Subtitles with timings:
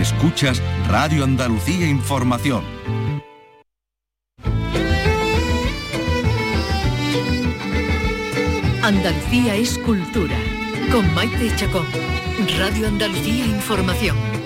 [0.00, 2.64] Escuchas Radio Andalucía Información.
[8.82, 10.38] Andalucía es cultura.
[10.90, 11.84] Con Maite Chacón.
[12.58, 14.39] Radio Andalucía Información.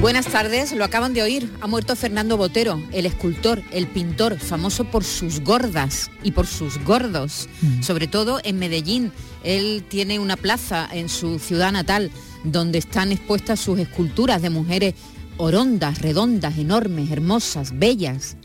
[0.00, 1.50] Buenas tardes, lo acaban de oír.
[1.62, 6.78] Ha muerto Fernando Botero, el escultor, el pintor, famoso por sus gordas y por sus
[6.84, 7.48] gordos,
[7.80, 9.10] sobre todo en Medellín.
[9.42, 12.10] Él tiene una plaza en su ciudad natal
[12.44, 14.94] donde están expuestas sus esculturas de mujeres
[15.38, 18.36] orondas, redondas, enormes, hermosas, bellas.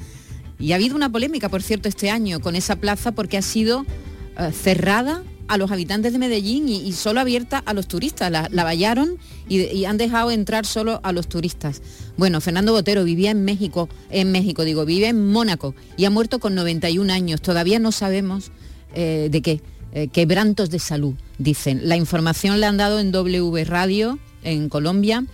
[0.57, 3.85] Y ha habido una polémica, por cierto, este año con esa plaza porque ha sido
[4.38, 8.32] eh, cerrada a los habitantes de Medellín y, solo abierta a los turistas.
[8.32, 11.82] La, la vallaron y, y han dejado entrar solo a los turistas.
[12.18, 16.40] Bueno, Fernando Botero vivía en México, en México digo, vive en Mónaco y ha muerto
[16.40, 17.41] con 91 años.
[17.41, 18.52] Todavía no sabemos
[18.94, 19.62] eh, de qué.
[19.94, 21.82] Eh, quebrantos de salud, dicen.
[21.84, 25.26] La información la han dado en W Radio en Colombia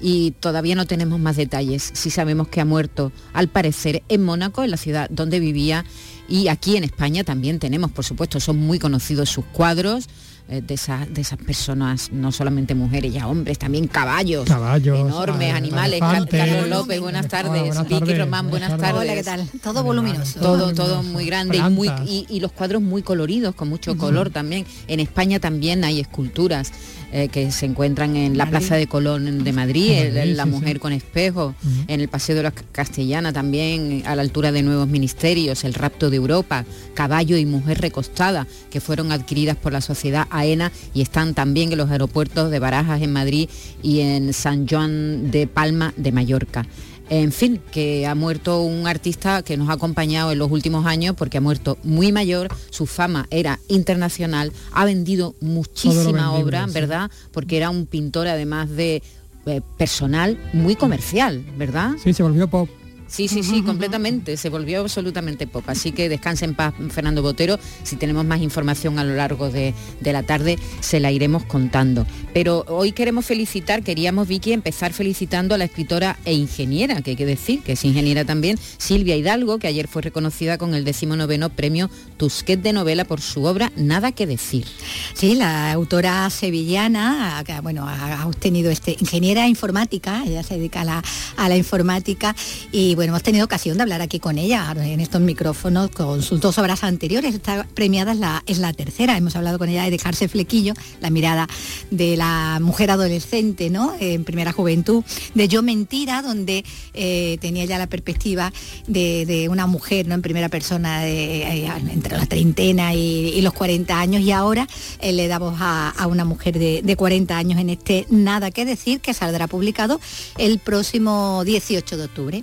[0.00, 1.90] y todavía no tenemos más detalles.
[1.94, 5.84] Sí sabemos que ha muerto, al parecer, en Mónaco, en la ciudad donde vivía,
[6.28, 10.06] y aquí en España también tenemos, por supuesto, son muy conocidos sus cuadros.
[10.48, 15.52] eh, De esas, de esas personas, no solamente mujeres, ya hombres, también caballos, Caballos, enormes,
[15.52, 16.00] ah, animales.
[16.00, 16.38] Elefantes.
[16.40, 17.62] Carlos López, buenas tardes.
[17.62, 19.08] Hola, buenas Vicky Román, buenas buenas tardes.
[19.08, 19.26] tardes.
[19.26, 19.60] Hola, ¿qué tal?
[19.60, 20.38] Todo voluminoso.
[20.38, 21.90] Todo, todo muy grande y, muy,
[22.28, 24.64] y los cuadros muy coloridos, con mucho color también.
[24.86, 26.70] En España también hay esculturas
[27.12, 28.46] eh, que se encuentran en la.
[28.50, 30.78] Plaza de Colón de Madrid, el- Madrid, la sí, mujer sí.
[30.78, 31.54] con espejo,
[31.88, 36.10] en el Paseo de la Castellana también, a la altura de Nuevos Ministerios, el Rapto
[36.10, 41.34] de Europa, Caballo y Mujer Recostada, que fueron adquiridas por la sociedad AENA y están
[41.34, 43.48] también en los aeropuertos de Barajas en Madrid
[43.82, 46.66] y en San Juan de Palma de Mallorca.
[47.08, 51.14] En fin, que ha muerto un artista que nos ha acompañado en los últimos años
[51.16, 56.74] porque ha muerto muy mayor, su fama era internacional, ha vendido muchísima vendible, obra, sí.
[56.74, 57.10] ¿verdad?
[57.32, 59.02] Porque era un pintor además de
[59.46, 61.92] eh, personal muy comercial, ¿verdad?
[62.02, 62.68] Sí, se volvió pop.
[63.08, 64.36] Sí, sí, sí, completamente.
[64.36, 65.64] Se volvió absolutamente pop.
[65.68, 67.58] Así que descanse en paz, Fernando Botero.
[67.82, 72.06] Si tenemos más información a lo largo de, de la tarde, se la iremos contando.
[72.34, 77.16] Pero hoy queremos felicitar, queríamos, Vicky, empezar felicitando a la escritora e ingeniera, que hay
[77.16, 81.50] que decir, que es ingeniera también, Silvia Hidalgo, que ayer fue reconocida con el decimonoveno
[81.50, 84.66] premio Tusquet de novela por su obra Nada que decir.
[85.14, 90.84] Sí, la autora sevillana, bueno, ha ha obtenido este ingeniera informática, ella se dedica a
[90.84, 91.04] la,
[91.36, 92.34] a la informática
[92.72, 96.40] y bueno, hemos tenido ocasión de hablar aquí con ella en estos micrófonos con sus
[96.40, 97.34] dos obras anteriores.
[97.34, 99.16] Esta premiada es la, es la tercera.
[99.16, 101.46] Hemos hablado con ella de dejarse flequillo, la mirada
[101.90, 103.94] de la mujer adolescente, ¿no?
[104.00, 105.04] En primera juventud,
[105.34, 106.64] de Yo Mentira, donde
[106.94, 108.52] eh, tenía ya la perspectiva
[108.86, 110.14] de, una mujer, ¿no?
[110.14, 114.66] En primera persona de, eh, entre la treintena y, los 40 años y ahora
[115.00, 118.64] eh, le da voz a, una mujer de, de 40 años en este Nada que
[118.64, 120.00] decir que saldrá publicado
[120.38, 122.42] el próximo 18 de octubre.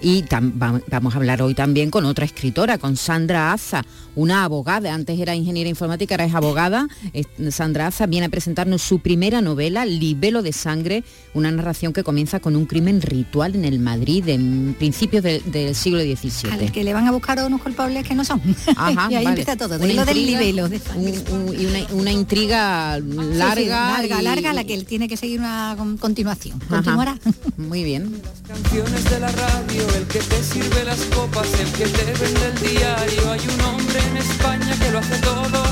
[0.00, 3.84] Y tam- va- vamos a hablar hoy también con otra escritora, con Sandra Aza,
[4.16, 6.88] una abogada, antes era ingeniera informática, ahora es abogada.
[7.12, 11.04] Es- Sandra Aza viene a presentarnos su primera novela, Libelo de Sangre,
[11.34, 15.74] una narración que comienza con un crimen ritual en el Madrid en principios del- del
[15.74, 16.70] siglo Al XVII.
[16.72, 18.40] que le van a buscar a unos culpables que no son.
[18.76, 19.28] Ajá, y ahí vale.
[19.40, 20.68] empieza todo, Una de lo del intriga, libelo.
[20.68, 21.14] de sangre.
[21.30, 23.90] un- un- y una, una intriga Sí, sí, larga.
[23.92, 26.58] larga, y- larga, la que él tiene que seguir una con- continuación.
[26.66, 26.76] Ajá.
[26.76, 27.18] Continuará.
[27.56, 28.20] Muy bien.
[28.46, 32.60] canciones de la radio, el que te sirve las copas, el que te vende el
[32.60, 33.30] diario.
[33.30, 35.62] Hay un hombre en España que lo hace todo.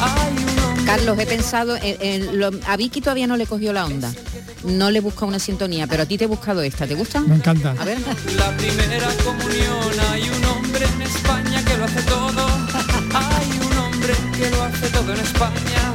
[0.00, 0.84] Hay un hombre.
[0.84, 4.12] Carlos, he pensado, en, en lo- a Vicky todavía no le cogió la onda.
[4.64, 6.86] No le busca una sintonía, pero a ti te he buscado esta.
[6.86, 7.20] ¿Te gusta?
[7.20, 7.74] Me encanta.
[7.78, 7.98] A ver.
[8.36, 10.10] La primera comunión.
[10.12, 12.46] Hay un hombre en España que lo hace todo.
[13.14, 15.89] Hay un hombre que lo hace todo en España.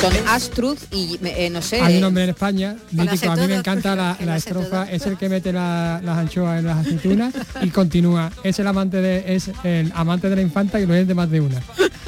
[0.00, 1.80] Son Astruth y eh, no sé.
[1.82, 5.28] Hay un hombre en España, mítico, a mí me encanta la, estrofa, es el que
[5.28, 8.30] mete la- las anchoas en las aceitunas y continúa.
[8.42, 11.30] Es el amante de, es el amante de la infanta y lo es de más
[11.30, 11.60] de una.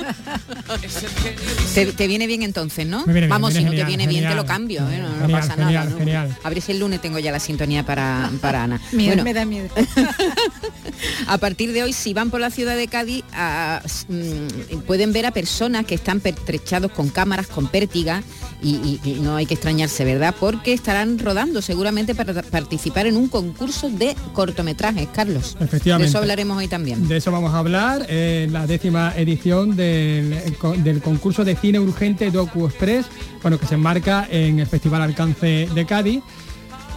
[1.74, 2.98] Te, te viene bien entonces, ¿no?
[3.06, 4.98] Me viene bien, Vamos, si no te viene genial, bien, te lo cambio, ¿eh?
[4.98, 5.90] no, pasa genial, nada.
[5.90, 5.98] ¿no?
[5.98, 6.36] genial.
[6.42, 8.80] A ver si el lunes tengo ya la sintonía para, para Ana.
[8.92, 9.68] Miedo, Bueno, me da miedo.
[11.26, 15.26] a partir de hoy, si van por la ciudad de Cádiz, a- mm, pueden ver
[15.26, 18.24] a personas que están pertrechados con cámaras, con pértigas,
[18.62, 20.34] y, y- y no hay que extrañarse, ¿verdad?
[20.38, 25.56] Porque estarán rodando seguramente para participar en un concurso de cortometrajes, Carlos.
[25.60, 26.04] Efectivamente.
[26.04, 27.08] De eso hablaremos hoy también.
[27.08, 30.36] De eso vamos a hablar en la décima edición del,
[30.84, 33.06] del concurso de cine urgente Docu Express,
[33.42, 36.22] bueno, que se enmarca en el Festival Alcance de Cádiz.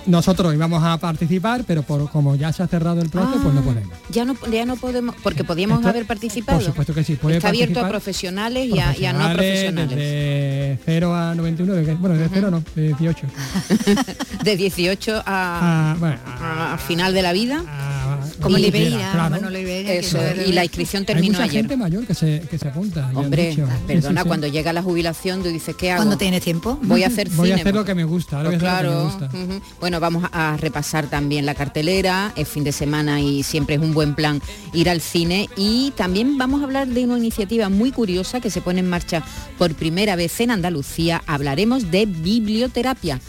[0.07, 3.61] Nosotros íbamos a participar, pero por como ya se ha cerrado el plazo, pues no
[3.61, 3.93] Ah, podemos.
[4.09, 6.57] Ya no, ya no podemos, porque podíamos Esto- haber participado.
[6.59, 7.15] Por supuesto que sí.
[7.15, 9.95] puede Está abierto a profesionales y a, y a no profesionales.
[9.97, 13.27] De 0 a 91, de que- bueno, de 0 no, de 18.
[14.43, 17.63] De 18 a, Ah, bueno, a- a final de la vida.
[17.67, 19.29] ah, Como Y- Oliveira, claro.
[19.29, 21.55] Manolo que Eso, y la inscripción Hay terminó mucha ayer.
[21.61, 23.09] gente mayor que se, que se apunta.
[23.15, 23.65] Hombre, dicho.
[23.65, 24.27] Sí, perdona, sí, sí.
[24.27, 25.99] cuando llega la jubilación tú dices, ¿qué hago?
[25.99, 26.77] Cuando tienes tiempo.
[26.83, 27.61] Voy a hacer Voy a cine.
[27.61, 29.29] hacer lo que me gusta, Pues voy a hacer lo claro.
[29.31, 29.65] que me gusta.
[29.79, 33.93] Bueno, vamos a repasar también la cartelera, es fin de semana y siempre es un
[33.93, 34.41] buen plan
[34.73, 38.61] ir al cine y también vamos a hablar de una iniciativa muy curiosa que se
[38.61, 39.23] pone en marcha
[39.57, 41.21] por primera vez en Andalucía.
[41.27, 43.19] Hablaremos de biblioterapia.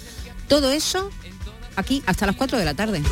[0.48, 1.10] Todo eso
[1.76, 3.02] aquí hasta las 4 de la tarde.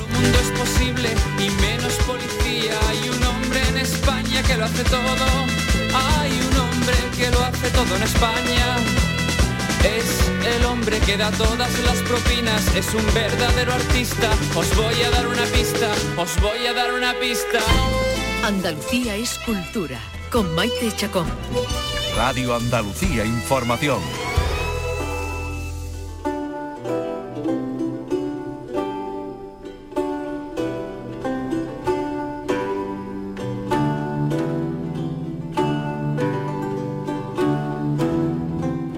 [9.84, 12.74] Es el hombre que da todas las propinas.
[12.74, 14.30] Es un verdadero artista.
[14.56, 15.92] Os voy a dar una pista.
[16.16, 17.58] Os voy a dar una pista.
[18.42, 20.00] Andalucía es cultura.
[20.30, 21.26] Con Maite Chacón.
[22.16, 24.00] Radio Andalucía Información.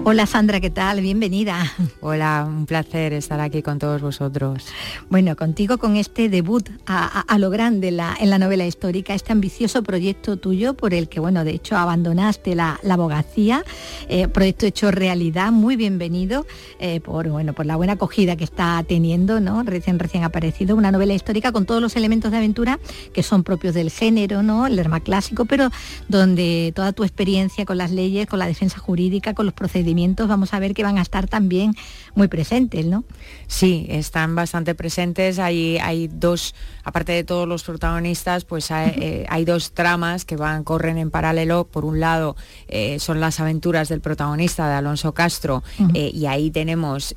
[0.09, 1.01] Hola Sandra, ¿qué tal?
[1.01, 1.69] Bienvenida.
[1.99, 4.65] Hola, un placer estar aquí con todos vosotros.
[5.09, 8.65] Bueno, contigo con este debut a, a- a lo grande en la, en la novela
[8.65, 13.65] histórica, este ambicioso proyecto tuyo por el que, bueno, de hecho abandonaste la, la abogacía,
[14.07, 16.45] eh, proyecto hecho realidad, muy bienvenido
[16.79, 19.63] eh, por, bueno, por la buena acogida que está teniendo, ¿no?
[19.63, 22.79] Recién, recién aparecido, una novela histórica con todos los elementos de aventura
[23.11, 24.67] que son propios del género, ¿no?
[24.67, 25.69] El drama clásico, pero
[26.07, 29.96] donde toda tu experiencia con las leyes, con la defensa jurídica, con los procedimientos,
[30.27, 31.73] vamos a ver que van a estar también
[32.15, 33.03] muy presentes, ¿no?
[33.47, 35.39] Sí, están bastante presentes.
[35.39, 36.53] Hay, hay dos,
[36.83, 41.09] aparte de todos los protagonistas, pues hay, eh, hay dos tramas que van, corren en
[41.09, 41.65] paralelo.
[41.65, 42.35] Por un lado,
[42.67, 45.63] eh, son las aventuras del protagonista, de Alonso Castro,
[45.93, 47.15] eh, y ahí tenemos,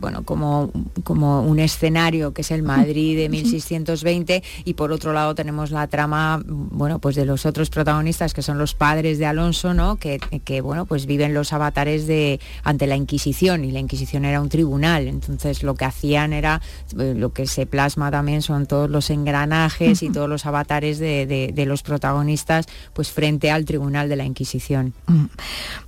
[0.00, 0.70] bueno, como,
[1.04, 5.86] como un escenario que es el Madrid de 1620, y por otro lado tenemos la
[5.86, 9.96] trama, bueno, pues de los otros protagonistas, que son los padres de Alonso, ¿no?
[9.96, 12.21] Que, que bueno, pues viven los avatares de
[12.64, 16.60] ante la Inquisición, y la Inquisición era un tribunal, entonces lo que hacían era,
[16.98, 21.26] eh, lo que se plasma también son todos los engranajes y todos los avatares de,
[21.26, 24.92] de- de los protagonistas, pues frente al tribunal de la Inquisición.
[25.06, 25.24] Mm.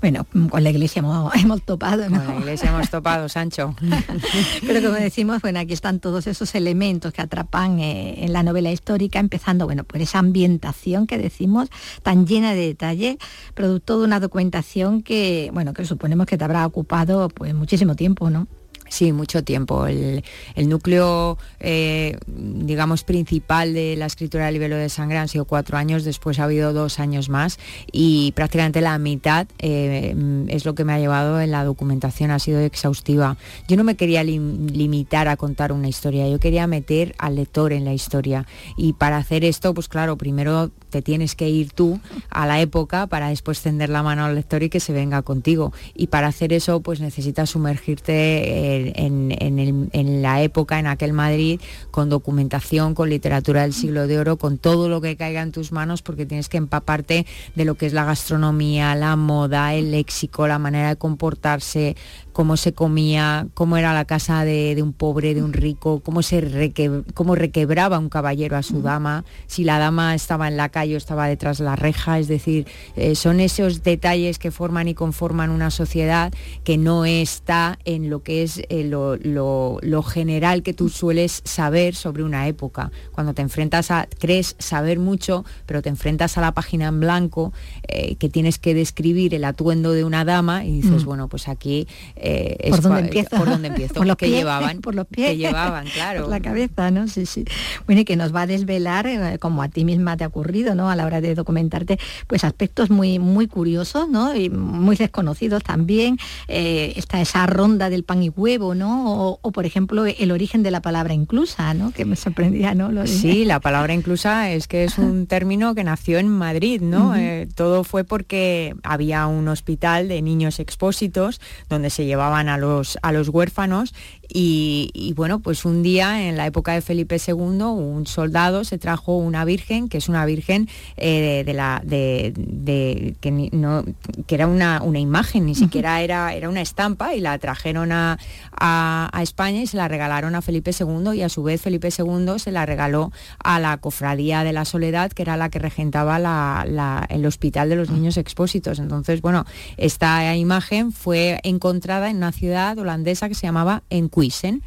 [0.00, 2.22] Bueno, con la iglesia hemos, hemos topado, ¿no?
[2.24, 3.74] Con la iglesia hemos topado, Sancho.
[4.66, 8.70] Pero como decimos, bueno, aquí están todos esos elementos que atrapan eh, en la novela
[8.72, 11.68] histórica, empezando, bueno, por esa ambientación que decimos,
[12.02, 13.18] tan llena de detalle,
[13.54, 18.30] producto de una documentación que, bueno, que suponemos que te habrá ocupado pues muchísimo tiempo,
[18.30, 18.46] ¿no?
[18.88, 19.86] Sí, mucho tiempo.
[19.86, 20.22] El,
[20.68, 26.04] núcleo, eh, digamos, principal de la escritura del libelo de sangre han sido cuatro años,
[26.04, 27.58] después ha habido dos años más
[27.90, 30.14] y prácticamente la mitad eh,
[30.48, 33.36] es lo que me ha llevado en la documentación, ha sido exhaustiva.
[33.66, 37.72] Yo no me quería lim- limitar a contar una historia, yo quería meter al lector
[37.72, 38.46] en la historia
[38.76, 41.98] y para hacer esto, pues claro, primero te tienes que ir tú
[42.30, 45.72] a la época para después tender la mano al lector y que se venga contigo.
[45.94, 51.60] Y para hacer eso, pues necesitas sumergirte en, en- en la época, en aquel Madrid,
[51.90, 55.72] con documentación, con literatura del siglo de oro, con todo lo que caiga en tus
[55.72, 60.46] manos, porque tienes que empaparte de lo que es la gastronomía, la moda, el léxico,
[60.46, 61.96] la manera de comportarse,
[62.34, 66.20] cómo se comía, cómo era la casa de, de un pobre, de un rico, cómo
[66.22, 70.68] se reque- cómo requebraba un caballero a su dama, si la dama estaba en la
[70.68, 74.88] calle o estaba detrás de la reja, es decir, eh, son esos detalles que forman
[74.88, 76.32] y conforman una sociedad
[76.64, 81.40] que no está en lo que es eh, lo, lo- lo general que tú sueles
[81.44, 82.90] saber sobre una época.
[83.12, 87.52] Cuando te enfrentas a, crees saber mucho, pero te enfrentas a la página en blanco,
[87.86, 91.06] eh, que tienes que describir el atuendo de una dama y dices, Mm.
[91.06, 91.86] bueno, pues aquí
[92.24, 93.28] eh, es ¿Por dónde empieza?
[93.36, 93.94] ¿Por dónde empiezo?
[94.04, 94.80] Por los ¿Qué pies, llevaban?
[94.80, 95.30] por los pies.
[95.30, 95.86] ¿Qué llevaban?
[95.86, 96.22] Claro.
[96.22, 97.06] Por la cabeza, ¿no?
[97.06, 97.44] Sí, sí.
[97.86, 100.74] Bueno, y que nos va a desvelar, eh, como a ti misma te ha ocurrido,
[100.74, 100.90] ¿no?
[100.90, 104.34] A la hora de documentarte, pues aspectos muy, muy curiosos, ¿no?
[104.34, 106.16] Y muy desconocidos también.
[106.48, 109.28] Eh, está esa ronda del pan y huevo, ¿no?
[109.28, 111.90] O, o, por ejemplo, el origen de la palabra inclusa, ¿no?
[111.90, 112.90] Que me sorprendía, ¿no?
[112.90, 117.14] Lo Sí, la palabra inclusa es que es un término que nació en Madrid, ¿no?
[117.54, 123.12] Todo fue porque había un hospital de niños expósitos donde se llevaban a los, a
[123.12, 123.92] los huérfanos
[124.36, 129.16] Y, bueno, pues un día en la época de Felipe II, un soldado se trajo
[129.16, 133.84] una virgen, que es una virgen de la de, que, no,
[134.26, 138.18] que era una, una imagen, ni siquiera era, era una estampa, y la trajeron a,
[138.50, 142.38] a, España y se la regalaron a Felipe II y a su vez Felipe II
[142.38, 146.64] se la regaló a la Cofradía de la Soledad, que era la que regentaba
[147.08, 148.80] el Hospital de los Niños Expósitos.
[148.80, 149.44] Entonces, bueno,
[149.76, 153.84] esta imagen fue encontrada en una ciudad holandesa que se llamaba
[154.24, 154.62] Encuisen.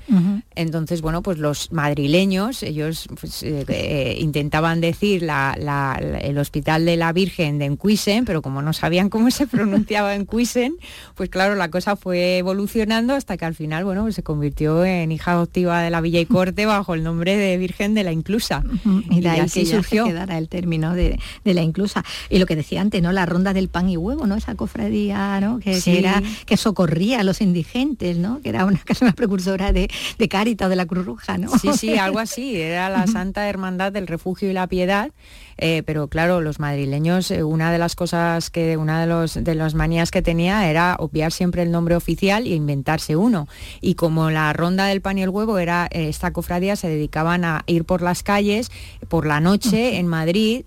[0.55, 7.11] Entonces, bueno, pues los madrileños, ellos pues, eh, eh, intentaban decir el Hospital de la
[7.13, 10.75] Virgen de Encuisen, pero como no sabían cómo se pronunciaba Encuisen,
[11.15, 15.31] pues claro, la cosa fue evolucionando hasta que al final bueno, se convirtió en hija
[15.31, 18.63] adoptiva de la Villa y Corte bajo el nombre de Virgen de la Inclusa.
[19.09, 22.03] Y de ahí surgió el término de, la Inclusa.
[22.29, 23.11] Y lo que decía antes, ¿no?
[23.11, 24.35] La ronda del pan y huevo, ¿no?
[24.35, 25.59] Esa cofradía, ¿no?
[25.59, 28.41] Que, era, que socorría a los indigentes, ¿no?
[28.41, 30.29] Que era una, casi una precursora de, de
[30.70, 31.50] de la Cruz Roja, ¿no?
[31.60, 32.60] Sí, sí, algo así.
[32.60, 35.12] Era la Santa Hermandad del Refugio y la Piedad
[35.57, 39.55] eh, pero claro, los madrileños, eh, una de las cosas que, una de, los, de
[39.55, 43.47] las manías que tenía era obviar siempre el nombre oficial e inventarse uno.
[43.81, 47.45] Y como la ronda del pan y el huevo era, eh, esta cofradía se dedicaban
[47.45, 48.71] a ir por las calles
[49.09, 50.65] por la noche en Madrid,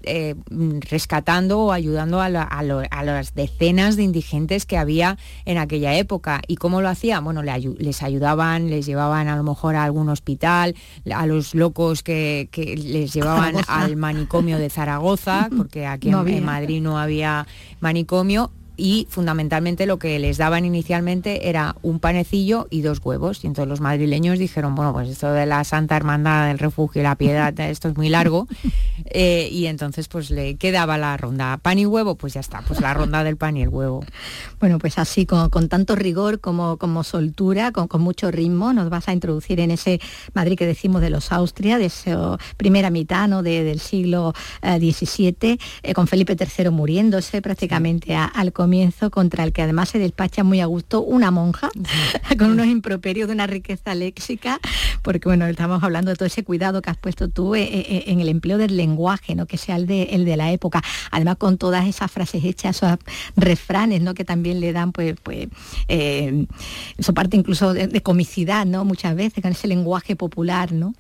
[0.88, 6.40] rescatando o ayudando a, las decenas de indigentes que había en aquella época.
[6.47, 7.25] ¿Y cómo lo hacían?
[7.25, 10.75] Bueno, les ayudaban, les llevaban a lo mejor a algún hospital,
[11.12, 14.79] a los locos que, les llevaban al manicomio de Zaragoza,
[15.56, 17.46] porque aquí en, Madrid no había
[17.80, 23.44] manicomio, y fundamentalmente lo que les daban inicialmente era un panecillo y dos huevos.
[23.44, 27.04] Y entonces los madrileños dijeron, bueno, pues esto de la Santa Hermandad del Refugio y
[27.04, 28.49] la Piedad, esto es muy largo.
[29.04, 32.80] Eh, y entonces pues le quedaba la ronda pan y huevo, pues ya está, pues
[32.80, 34.02] la ronda del pan y el huevo.
[34.58, 39.12] Bueno, pues así, con, tanto rigor como, como soltura, con, mucho ritmo, nos vas a
[39.12, 40.00] introducir en ese
[40.32, 43.42] Madrid que decimos de los Austria, de esa primera mitad ¿no?
[43.42, 44.32] del siglo
[44.62, 49.89] XVII, eh, eh, con Felipe III muriéndose prácticamente al comienzo comienzo contra el que además
[49.89, 51.71] se despacha muy a gusto una monja
[52.39, 54.61] con unos improperios de una riqueza léxica,
[55.03, 58.05] porque bueno, estamos hablando de todo ese cuidado que has puesto tú eh, eh, eh,
[58.07, 59.47] en el empleo del lenguaje, ¿no?
[59.47, 62.97] que sea el de, el de la época, además con todas esas frases hechas, esos
[63.35, 64.15] refranes ¿no?
[64.15, 65.49] que también le dan pues, pues
[65.89, 68.85] eso parte incluso de, de, comicidad, ¿no?
[68.85, 70.71] muchas veces con ese lenguaje popular.
[70.71, 70.95] ¿no?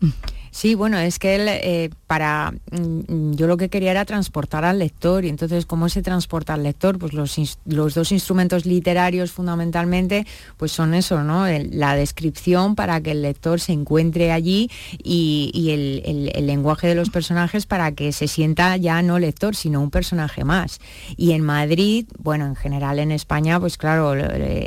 [0.50, 4.78] Sí, bueno, es que él eh, para mm, yo lo que quería era transportar al
[4.78, 10.26] lector y entonces cómo se transporta al lector, pues los, los dos instrumentos literarios fundamentalmente,
[10.56, 11.46] pues son eso, ¿no?
[11.70, 14.70] la descripción para que el lector se encuentre allí
[15.02, 19.90] y, el, lenguaje de los personajes para que se sienta ya no lector, sino un
[19.90, 20.80] personaje más.
[21.16, 24.14] Y en Madrid, bueno, en general en España, pues claro,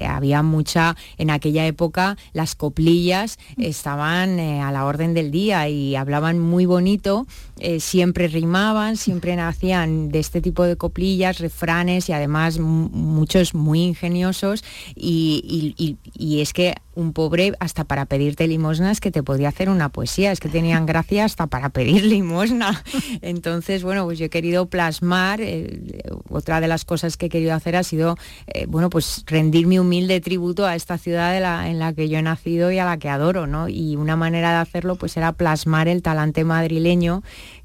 [0.08, 5.73] había mucha en aquella época las coplillas estaban eh, a la orden del día y
[5.98, 7.25] hablaban muy bonito,
[7.60, 13.82] eh, siempre rimaban, siempre nacían de este tipo de coplillas, refranes y además muchos muy
[13.82, 14.63] ingeniosos
[14.96, 19.90] y, y es que un pobre hasta para pedirte limosnas que te podía hacer una
[19.90, 22.84] poesía, es que tenían gracia hasta para pedir limosna.
[23.22, 25.82] Entonces, bueno, pues yo he querido plasmar, eh,
[26.30, 29.80] otra de las cosas que he querido hacer ha sido, eh, bueno, pues rendir mi
[29.80, 31.36] humilde tributo a esta ciudad
[31.68, 33.70] en la que yo he nacido y a la que adoro, ¿no?
[33.70, 37.24] Y una manera de hacerlo pues era plasmar el talante madrileño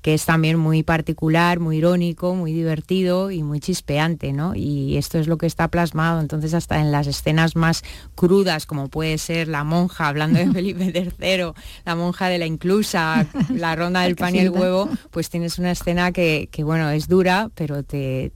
[0.09, 4.55] que es también muy particular, muy irónico, muy divertido y muy chispeante, ¿no?
[4.55, 7.85] Y esto es lo que está plasmado, entonces hasta en las escenas más
[8.15, 11.53] crudas, como puede ser la monja hablando de Felipe III,
[11.85, 15.73] la monja de la inclusa, la ronda del pan y el huevo, pues tienes una
[15.73, 18.33] escena que, bueno, es dura, pero te,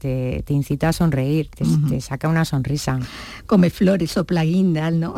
[0.48, 1.48] incita a sonreír,
[1.88, 2.98] te, saca una sonrisa.
[3.46, 5.14] Come flores, sopla guindas, ¿no?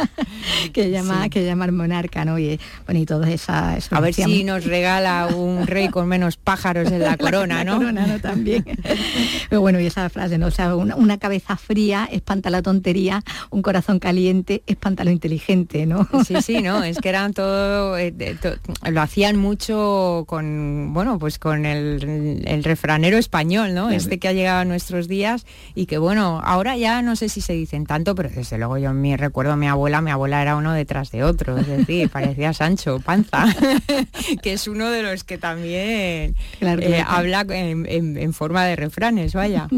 [0.72, 2.36] que llama, que llama el monarca, ¿no?
[2.36, 3.92] Y, bueno, y todas esas...
[3.92, 7.76] A ver si nos regala un rey con menos pájaros en la corona, ¿no?
[7.76, 8.18] corona, ¿no?
[8.20, 8.64] También.
[9.48, 10.46] Pero bueno, y esa frase, ¿no?
[10.46, 16.08] O sea, una, cabeza fría espanta la tontería, un corazón caliente espanta lo inteligente, ¿no?
[16.26, 18.14] Sí, sí, no, es que eran todo, eh,
[18.90, 23.90] lo hacían mucho con, bueno, pues con el, refranero español, ¿no?
[23.90, 27.40] Este que ha llegado a nuestros días y que, bueno, ahora ya no sé si
[27.40, 30.56] se dicen tanto, pero desde luego yo me recuerdo a mi abuela, mi abuela era
[30.56, 33.46] uno detrás de otro, es decir, parecía Sancho Panza,
[34.42, 39.68] que es uno de los que también eh, habla en, forma de refranes, vaya.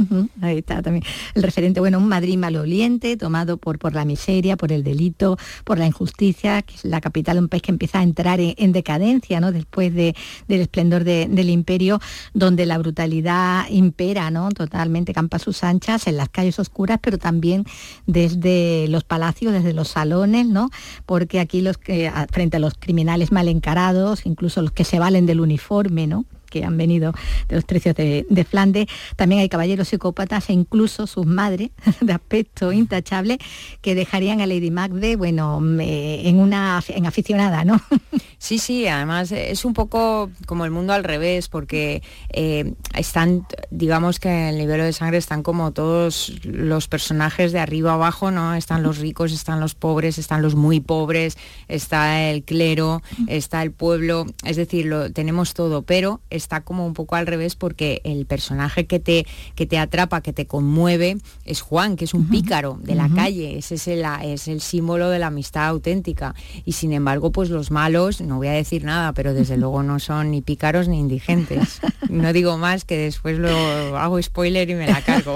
[0.40, 4.72] Ahí está también el referente, bueno, un Madrid maloliente, tomado por, por la miseria, por
[4.72, 8.02] el delito, por la injusticia, que es la capital de un país que empieza a
[8.02, 9.52] entrar en, decadencia, ¿no?
[9.52, 10.14] Después del
[10.48, 12.00] esplendor del imperio,
[12.34, 14.50] donde la brutalidad impera, ¿no?
[14.50, 17.64] Totalmente campa sus anchas en las calles oscuras, pero también
[18.06, 20.70] desde los palacios, desde los salones, ¿no?
[21.06, 25.26] Porque aquí los que, frente a los criminales mal encarados, incluso los que se valen
[25.26, 25.59] del uniforme,
[26.06, 26.24] ¿no?
[26.50, 27.12] que han venido
[27.48, 28.86] de los trecios de, Flandes.
[29.16, 33.38] También hay caballeros psicópatas e incluso sus madres, de aspecto intachable,
[33.80, 37.80] que dejarían a Lady Macbeth, bueno, en una en aficionada, ¿no?
[38.42, 44.18] Sí, sí, además es un poco como el mundo al revés, porque eh, están, digamos
[44.18, 48.54] que en el nivel de sangre están como todos los personajes de arriba abajo, ¿no?
[48.54, 51.36] Están los ricos, están los pobres, están los muy pobres,
[51.68, 56.94] está el clero, está el pueblo, es decir, lo, tenemos todo, pero está como un
[56.94, 61.60] poco al revés porque el personaje que te, que te atrapa, que te conmueve, es
[61.60, 65.18] Juan, que es un pícaro de la calle, ese es el, es el símbolo de
[65.18, 66.34] la amistad auténtica.
[66.64, 69.98] Y sin embargo, pues los malos, no voy a decir nada, pero desde luego no
[69.98, 71.80] son ni pícaros ni indigentes.
[72.08, 73.50] No digo más que después lo
[73.98, 75.34] hago spoiler y me la cargo.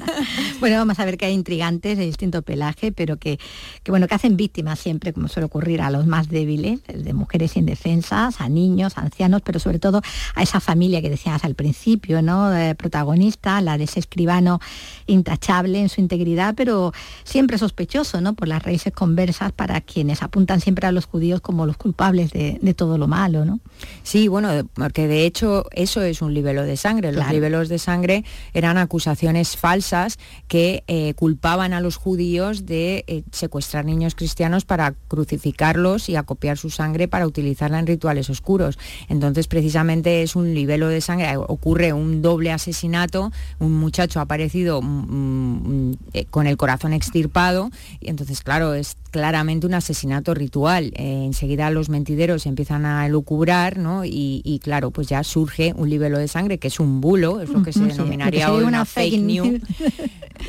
[0.60, 3.38] bueno, vamos a ver que hay intrigantes de distinto pelaje, pero que,
[3.82, 7.56] que, bueno, que hacen víctimas siempre, como suele ocurrir, a los más débiles, de mujeres
[7.56, 10.02] indefensas, a niños, a ancianos, pero sobre todo
[10.34, 12.50] a esa familia que decías al principio, ¿no?
[12.76, 14.60] protagonista, la de ese escribano
[15.06, 16.92] intachable en su integridad, pero
[17.24, 18.34] siempre sospechoso, ¿no?
[18.34, 22.74] Por las raíces conversas para quienes apuntan siempre a los judíos como los culpables de,
[22.74, 23.60] todo lo malo, ¿no?
[24.02, 27.12] Sí, bueno, porque de hecho eso es un libelo de sangre.
[27.12, 28.24] Los libelos de sangre
[28.54, 34.94] eran acusaciones falsas que eh, culpaban a los judíos de eh, secuestrar niños cristianos para
[35.08, 38.78] crucificarlos y acopiar su sangre para utilizarla en rituales oscuros.
[39.08, 44.82] Entonces, precisamente es un libelo de sangre, ocurre un doble asesinato, un muchacho ha aparecido
[44.82, 50.92] mm, mm, eh, con el corazón extirpado y entonces, claro, es claramente un asesinato ritual.
[50.94, 54.04] enseguida los mentideros empiezan a lucubrar, ¿no?
[54.04, 57.62] Y, claro, pues ya surge un libelo de sangre que es un bulo, es lo
[57.62, 59.60] que se denominaría hoy una, fake news.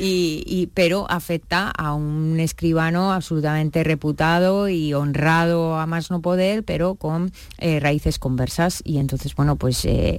[0.00, 6.96] y, pero afecta a un escribano absolutamente reputado y honrado a más no poder, pero
[6.96, 8.82] con eh, raíces conversas.
[8.84, 10.16] Y entonces, bueno, pues eh,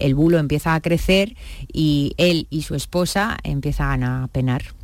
[0.00, 1.36] el, bulo empieza a crecer
[1.70, 4.79] y él y su esposa empiezan a penar.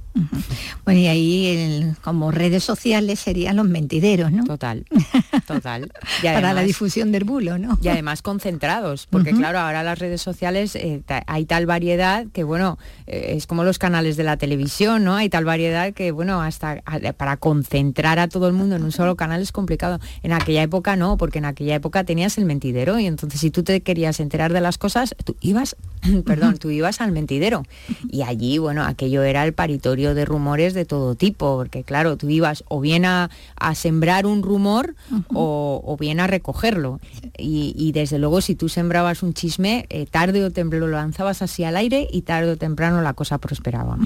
[0.85, 4.45] Bueno, y ahí como redes sociales serían los mentideros, ¿no?
[4.45, 4.85] Total,
[5.47, 5.93] total.
[6.23, 7.79] Para la difusión del bulo, ¿no?
[7.83, 12.79] Y además concentrados, porque claro, ahora las redes sociales eh, hay tal variedad que, bueno,
[13.07, 15.17] eh, es como los canales de la televisión, ¿no?
[15.17, 16.83] Hay tal variedad que, bueno, hasta
[17.17, 20.00] para concentrar a todo el mundo en un solo canal es complicado.
[20.23, 23.63] En aquella época no, porque en aquella época tenías el mentidero y entonces si tú
[23.63, 25.76] te querías enterar de las cosas, tú ibas,
[26.25, 27.65] perdón, tú ibas al mentidero.
[28.09, 32.28] Y allí, bueno, aquello era el paritorio de rumores de todo tipo, porque claro, tú
[32.28, 33.30] ibas o bien a,
[33.75, 34.95] sembrar un rumor
[35.32, 37.00] o, bien a recogerlo.
[37.36, 41.64] Y, desde luego si tú sembrabas un chisme, eh, tarde o temprano lo lanzabas así
[41.64, 43.97] al aire y tarde o temprano la cosa prosperaba.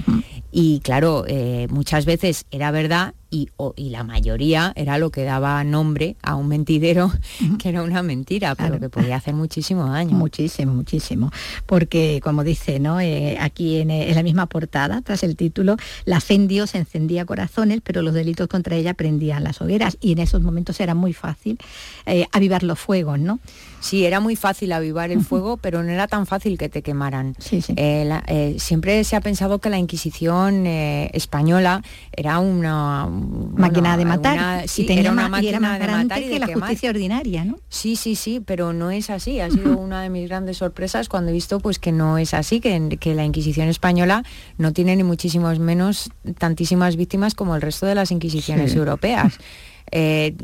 [0.51, 3.49] Y claro, eh, muchas veces era verdad y,
[3.89, 7.11] la mayoría era lo que daba nombre a un mentidero
[7.59, 10.15] que era una mentira, pero que podía hacer muchísimo daño.
[10.17, 11.31] Muchísimo, muchísimo.
[11.65, 12.99] Porque, como dice, ¿no?
[12.99, 17.79] Eh, aquí en, la misma portada, tras el título, la fe en Dios encendía corazones,
[17.81, 19.97] pero los delitos contra ella prendían las hogueras.
[20.01, 21.57] Y en esos momentos era muy fácil
[22.05, 23.39] eh, avivar los fuegos, ¿no?
[23.81, 27.35] Sí, era muy fácil avivar el fuego, pero no era tan fácil que te quemaran.
[27.51, 34.67] Eh, siempre se ha pensado que la Inquisición española era una máquina de matar.
[34.67, 37.59] sí, era una máquina de matar y que la justicia ordinaria, ¿no?
[37.69, 39.39] Sí, sí, sí, pero no es así.
[39.39, 42.59] Ha sido una de mis grandes sorpresas cuando he visto pues que no es así,
[42.59, 44.23] que, que la Inquisición española
[44.57, 49.39] no tiene ni muchísimos menos tantísimas víctimas como el resto de las Inquisiciones europeas.
[49.91, 50.35] Eh,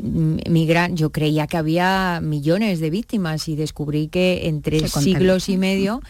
[0.92, 6.02] yo creía que había millones de víctimas y descubrí que en tres siglos y medio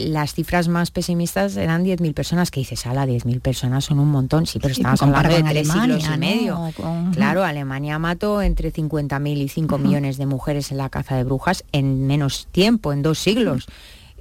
[0.00, 4.46] las cifras más pesimistas eran 10.000 personas, que dices, ala, 10.000 personas son un montón,
[4.46, 6.60] sí, pero estamos hablando de tres siglos y medio.
[7.12, 11.64] Claro, Alemania mató entre 50.000 y 5 millones de mujeres en la caza de brujas
[11.72, 13.66] en menos tiempo, en dos siglos.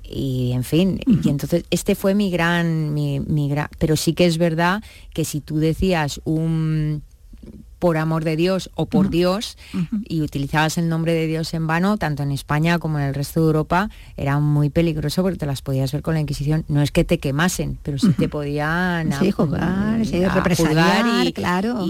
[0.03, 4.25] Y en fin, y entonces este fue mi gran, mi, mi gran, pero sí que
[4.25, 4.81] es verdad
[5.13, 7.03] que si tú decías un
[7.79, 9.57] por amor de Dios o por Dios
[10.07, 13.39] y utilizabas el nombre de Dios en vano, tanto en España como en el resto
[13.39, 16.65] de Europa, era muy peligroso porque te las podías ver con la Inquisición.
[16.67, 20.17] No es que te quemasen, pero sí te podían sí, jugar, sí,
[21.23, 21.85] y, claro.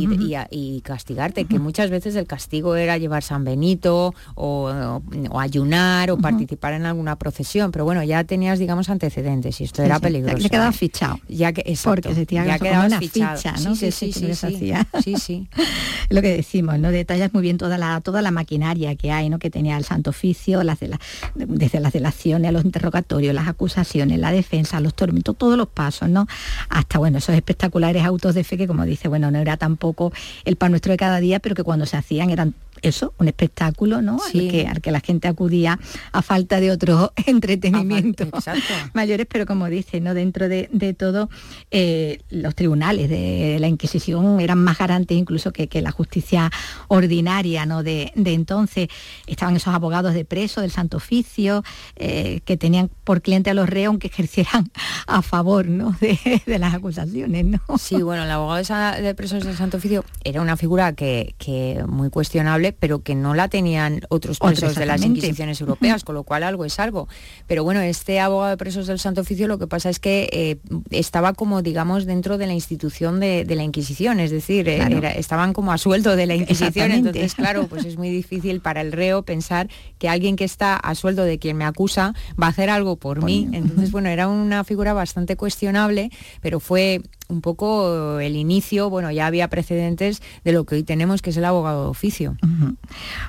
[0.52, 5.02] y, castigarte, que muchas veces el castigo era llevar San Benito o,
[5.40, 10.00] ayunar o participar en alguna procesión, pero bueno, ya tenías, digamos, antecedentes y esto era
[10.00, 10.38] peligroso.
[10.38, 11.20] Ya quedaba fichado.
[11.28, 13.76] Ya que, porque se ya quedaba una ficha, ¿no?
[13.76, 15.48] Sí, sí, sí, sí, sí,
[16.10, 16.92] Lo que decimos, ¿no?
[16.92, 19.40] Detallas muy bien toda la, toda la maquinaria que hay, ¿no?
[19.40, 20.90] Que tenía el Santo Oficio, las de
[21.36, 26.28] desde las delaciones, los interrogatorios, las acusaciones, la defensa, los tormentos, todos los pasos, ¿no?
[26.70, 30.12] Hasta, bueno, esos espectaculares autos de fe que, como dice, bueno, no era tampoco
[30.46, 34.02] el pan nuestro de cada día, pero que cuando se hacían eran eso, un espectáculo,
[34.02, 34.20] ¿no?
[34.24, 35.80] Al, que, al que la gente acudía
[36.12, 38.28] a falta de otros entretenimientos
[38.94, 40.14] mayores, pero como dice, ¿no?
[40.14, 41.30] Dentro de, todo,
[41.72, 46.52] eh, los tribunales de la Inquisición eran más garantes incluso que, la justicia
[46.90, 47.84] ordinaria, ¿no?
[47.84, 48.90] De, entonces
[49.28, 51.64] estaban esos abogados de preso del Santo Oficio,
[51.96, 54.72] eh, que tenían por cliente a los reos que ejercieran
[55.08, 55.96] a favor ¿no?
[56.02, 57.60] de, las acusaciones, ¿no?
[57.78, 58.62] Sí, bueno, el abogado
[59.02, 63.34] de, presos del Santo Oficio era una figura que, que muy cuestionable pero que no
[63.34, 67.08] la tenían otros presos de las Inquisiciones europeas, con lo cual algo es algo.
[67.48, 70.58] Pero bueno, este abogado de presos del Santo Oficio lo que pasa es que eh,
[70.92, 75.72] estaba como, digamos, dentro de la institución de, la Inquisición, es decir, eh, estaban como
[75.72, 79.70] a sueldo de la Inquisición, entonces claro, pues es muy difícil para el reo pensar
[79.98, 83.24] que alguien que está a sueldo de quien me acusa va a hacer algo por
[83.24, 83.48] mí.
[83.52, 89.28] Entonces, bueno, era una figura bastante cuestionable, pero fue un poco el inicio, bueno, ya
[89.28, 92.36] había precedentes de lo que hoy tenemos, que es el abogado de oficio.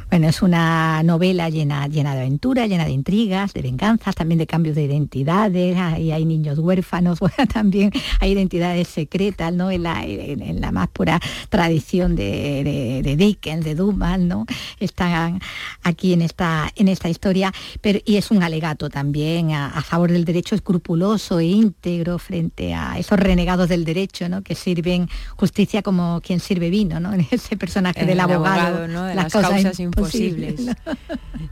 [0.09, 4.47] Bueno, es una novela llena, llena de aventuras, llena de intrigas, de venganzas, también de
[4.47, 9.71] cambios de identidades, y hay niños huérfanos, bueno, también hay identidades secretas, ¿no?
[9.71, 14.47] En la, en, la más pura tradición de, de, Dickens, de Dumas, ¿no?
[14.79, 15.41] Están
[15.83, 20.25] aquí en esta, en esta historia, pero, y es un alegato también a, favor del
[20.25, 24.43] derecho escrupuloso e íntegro frente a esos renegados del derecho, ¿no?
[24.43, 27.13] que sirven justicia como quien sirve vino, ¿no?
[27.21, 29.05] En ese personaje del abogado, ¿no?
[29.05, 30.61] de las, causas, imposibles.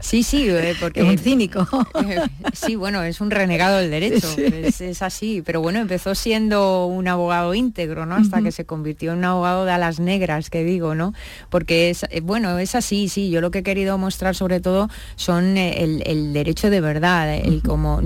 [0.01, 1.01] Sí, sí, eh, porque...
[1.01, 1.67] Es un cínico.
[2.53, 7.53] sí, bueno, es un renegado del derecho, es, así, pero bueno, empezó siendo un abogado
[7.53, 8.15] íntegro, ¿no?
[8.15, 11.13] Hasta que se convirtió en un abogado de alas negras, que digo, ¿no?
[11.49, 14.89] Porque es, eh, bueno, es así, sí, yo lo que he querido mostrar sobre todo
[15.15, 17.99] son eh, el, derecho de verdad, el como,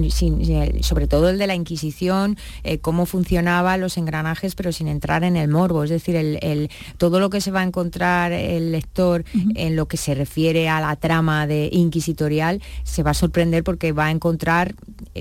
[0.81, 2.37] sobre todo el de la Inquisición,
[2.81, 4.22] cómo funcionaba los engranajes
[4.55, 5.83] pero sin entrar en el morbo.
[5.83, 9.97] Es decir, el, todo lo que se va a encontrar el lector en lo que
[9.97, 14.75] se refiere a la trama de inquisitorial se va a sorprender porque va a encontrar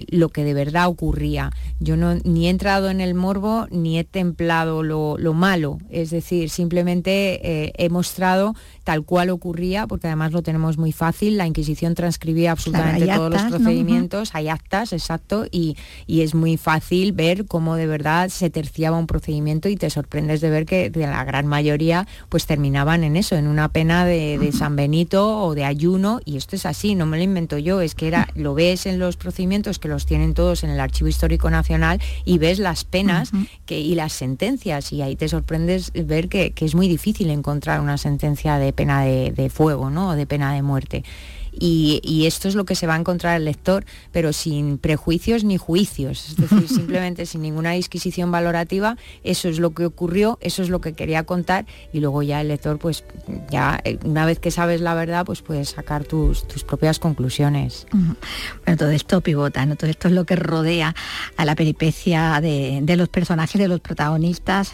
[0.08, 1.50] lo que de verdad ocurría.
[1.80, 5.78] Yo no, ni he entrado en el morbo ni he templado lo, malo.
[5.90, 11.36] Es decir, simplemente eh, he mostrado tal cual ocurría, porque además lo tenemos muy fácil,
[11.36, 15.76] la Inquisición transcribía absolutamente todos los procedimientos, hay actas, exacto, y,
[16.08, 20.50] es muy fácil ver cómo de verdad se terciaba un procedimiento y te sorprendes de
[20.50, 24.76] ver que de la gran mayoría pues terminaban en eso, en una pena de, San
[24.76, 28.08] Benito o de ayuno, y esto es así, no me lo invento yo, es que
[28.08, 32.00] era, lo ves en los procedimientos que los tienen todos en el Archivo Histórico Nacional
[32.24, 33.30] y ves las penas
[33.66, 37.80] que, y las sentencias, y ahí te sorprendes ver que, que es muy difícil encontrar
[37.80, 40.10] una sentencia de pena de, fuego, ¿no?
[40.10, 41.04] O de pena de muerte.
[41.52, 45.56] Y, esto es lo que se va a encontrar el lector, pero sin prejuicios ni
[45.58, 50.68] juicios, es decir, simplemente sin ninguna disquisición valorativa, eso es lo que ocurrió, eso es
[50.68, 53.04] lo que quería contar y luego ya el lector, pues
[53.50, 57.86] ya eh, una vez que sabes la verdad, pues puedes sacar tus, propias conclusiones.
[57.92, 59.76] Bueno, todo esto pivota, ¿no?
[59.76, 60.94] todo esto es lo que rodea
[61.36, 64.70] a la peripecia de, los personajes, de los protagonistas,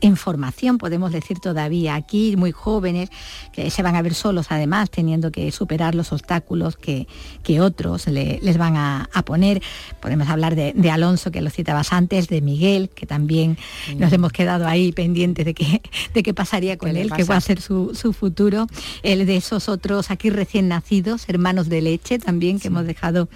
[0.00, 3.10] información, podemos decir todavía aquí, muy jóvenes,
[3.52, 7.06] que se van a ver solos además, teniendo que superar los obstáculos que,
[7.42, 9.60] que otros les van a, poner.
[10.00, 13.58] Podemos hablar de, Alonso, que lo citabas antes, de Miguel, que también
[13.96, 15.82] nos hemos quedado ahí pendientes de qué,
[16.14, 18.66] de qué pasaría con él, que va a ser su, futuro.
[19.02, 23.28] El de esos otros aquí recién nacidos, hermanos de leche también, que hemos dejado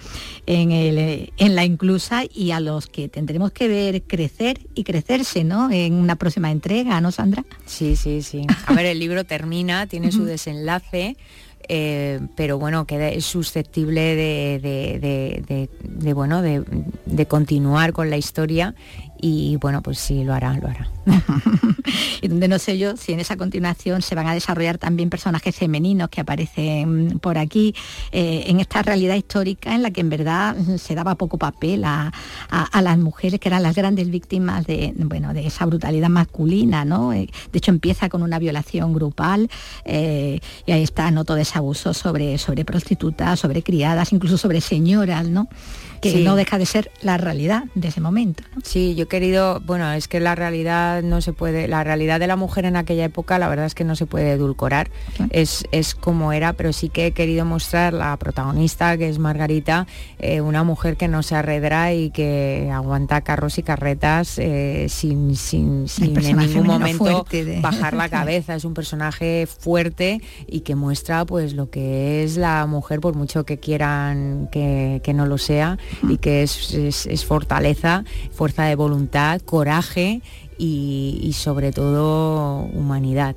[0.45, 5.43] en, el, en la inclusa, y a los que tendremos que ver crecer y crecerse
[5.43, 5.69] ¿no?
[5.71, 7.43] en una próxima entrega, ¿no, Sandra?
[7.65, 8.47] Sí, sí, sí.
[8.67, 11.17] A ver, el libro termina, tiene su desenlace.
[11.69, 15.69] Eh, pero bueno, queda, es susceptible de,
[16.13, 18.75] bueno, de, continuar con la historia
[19.25, 20.89] y bueno, pues sí, lo hará, lo hará.
[22.21, 25.55] y donde no sé yo si en esa continuación se van a desarrollar también personajes
[25.55, 27.73] femeninos que aparecen por aquí,
[28.11, 32.11] eh, en esta realidad histórica en la que en verdad se daba poco papel a,
[32.81, 37.13] las mujeres que eran las grandes víctimas de, bueno, de esa brutalidad masculina, ¿no?
[37.13, 39.49] Eh, de hecho empieza con una violación grupal
[39.85, 41.23] eh, y ahí está ¿no?
[41.23, 45.47] todo ese abuso sobre, sobre prostitutas, sobre criadas, incluso sobre señoras, ¿no?
[46.03, 48.43] Que no deja de ser la realidad de ese momento.
[48.63, 52.27] Sí, yo he querido, bueno, es que la realidad no se puede, la realidad de
[52.27, 54.89] la mujer en aquella época, la verdad es que no se puede edulcorar,
[55.29, 59.87] es, es como era, pero sí que he querido mostrar la protagonista, que es Margarita,
[60.19, 65.35] eh, una mujer que no se arredra y que aguanta carros y carretas eh, sin,
[65.35, 67.25] sin, en ningún momento
[67.61, 72.65] bajar la cabeza, es un personaje fuerte y que muestra pues lo que es la
[72.65, 75.77] mujer, por mucho que quieran que, que no lo sea,
[76.09, 80.21] y que es, fortaleza, fuerza de voluntad, coraje
[80.57, 83.35] y, sobre todo humanidad.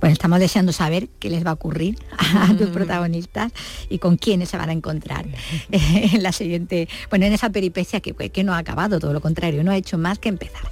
[0.00, 3.52] Bueno, estamos deseando saber qué les va a ocurrir a tus protagonistas
[3.88, 5.24] y con quiénes se van a encontrar
[5.70, 9.62] en la siguiente, bueno, en esa peripecia que, que, no ha acabado, todo lo contrario,
[9.62, 10.62] no ha hecho más que empezar,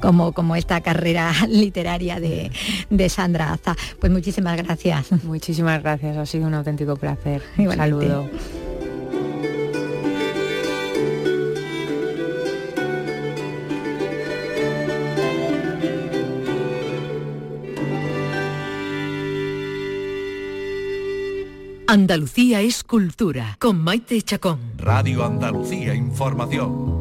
[0.00, 2.52] como, como esta carrera literaria de,
[2.90, 3.76] de Sandra Aza.
[4.00, 5.10] Pues muchísimas gracias.
[5.24, 7.42] Muchísimas gracias, ha sido un auténtico placer.
[7.58, 8.30] Un saludo.
[21.88, 24.58] Andalucía es cultura, con Maite Chacón.
[24.76, 26.96] Radio Andalucía Información.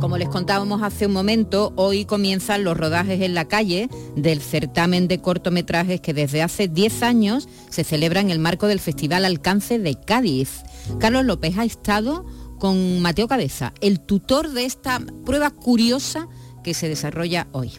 [0.00, 5.08] Como les contábamos hace un momento, hoy comienzan los rodajes en la calle del certamen
[5.08, 9.80] de cortometrajes que desde hace 10 años se celebra en el marco del Festival Alcance
[9.80, 10.62] de Cádiz.
[11.00, 12.24] Carlos López ha estado
[12.60, 16.28] con Mateo Cabeza, el tutor de esta prueba curiosa
[16.62, 17.72] que se desarrolla hoy.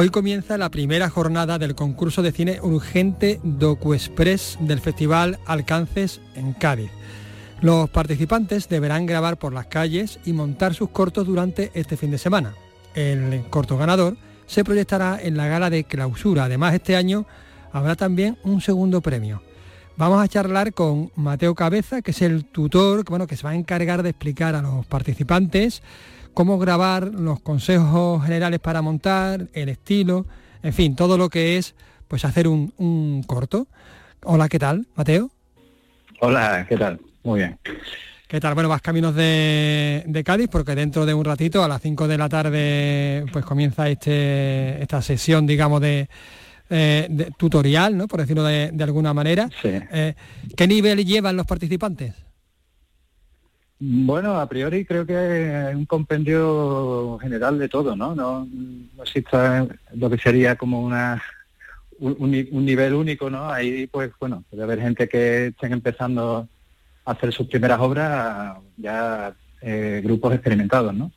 [0.00, 6.20] Hoy comienza la primera jornada del concurso de cine urgente Docu Express del Festival Alcances
[6.36, 6.92] en Cádiz.
[7.62, 12.18] Los participantes deberán grabar por las calles y montar sus cortos durante este fin de
[12.18, 12.54] semana.
[12.94, 16.44] El corto ganador se proyectará en la gala de clausura.
[16.44, 17.26] Además, este año
[17.72, 19.42] habrá también un segundo premio.
[19.96, 23.56] Vamos a charlar con Mateo Cabeza, que es el tutor bueno, que se va a
[23.56, 25.82] encargar de explicar a los participantes
[26.38, 30.24] cómo grabar, los consejos generales para montar, el estilo,
[30.62, 31.74] en fin, todo lo que es
[32.06, 33.66] pues hacer un, corto.
[34.22, 35.32] Hola, ¿qué tal, Mateo?
[36.20, 37.00] Hola, ¿qué tal?
[37.24, 37.58] Muy bien.
[38.28, 38.54] ¿Qué tal?
[38.54, 42.28] Bueno, vas caminos de, Cádiz porque dentro de un ratito, a las 5 de la
[42.28, 46.08] tarde, pues comienza este, esta sesión, digamos, de,
[46.70, 48.06] eh, tutorial, ¿no?
[48.06, 49.48] Por decirlo de, alguna manera.
[49.60, 49.70] Sí.
[49.72, 50.14] Eh,
[50.56, 52.14] ¿Qué nivel llevan los participantes?
[53.80, 58.12] Bueno, a priori creo que es un compendio general de todo, ¿no?
[58.14, 58.48] No,
[59.00, 59.36] existe
[59.94, 61.22] lo que sería como una
[62.00, 63.50] un, nivel único, ¿no?
[63.50, 66.48] Ahí, pues, bueno, puede haber gente que estén empezando
[67.04, 71.12] a hacer sus primeras obras, ya eh, grupos experimentados, ¿no?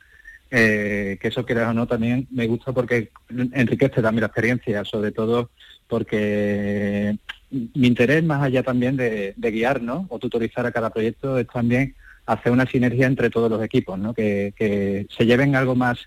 [0.50, 5.10] Eh, que eso, quieras o no, también me gusta porque enriquece también la experiencia, sobre
[5.10, 5.50] todo
[5.88, 7.16] porque
[7.50, 10.06] mi interés, más allá también de, de guiar, ¿no?
[10.10, 14.14] O tutorizar a cada proyecto, es también hacer una sinergia entre todos los equipos, ¿no?
[14.14, 15.98] que, se lleven algo más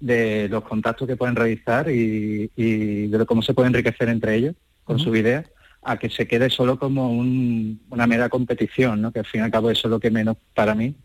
[0.00, 4.54] de los contactos que pueden realizar y, de cómo se puede enriquecer entre ellos
[4.84, 5.46] con sus ideas,
[5.82, 9.12] a que se quede solo como una mera competición, ¿no?
[9.12, 10.96] que al fin y al cabo eso es lo que menos para mí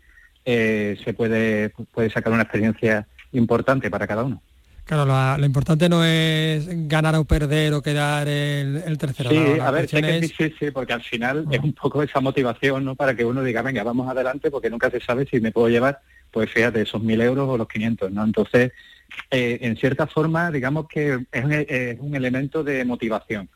[0.44, 4.42] eh, se puede, puede sacar una experiencia importante para cada uno.
[4.84, 5.06] Claro,
[5.38, 9.30] lo, importante no es ganar o perder o quedar el, tercero.
[9.30, 12.84] Sí, a ver, sé que es difícil porque al final es un poco esa motivación,
[12.84, 12.96] ¿no?
[12.96, 16.00] Para que uno diga, venga, vamos adelante porque nunca se sabe si me puedo llevar,
[16.30, 18.24] pues fíjate, esos mil euros o los 500, ¿no?
[18.24, 18.72] Entonces,
[19.30, 21.44] eh, en cierta forma, digamos que es
[22.00, 23.48] un, elemento de motivación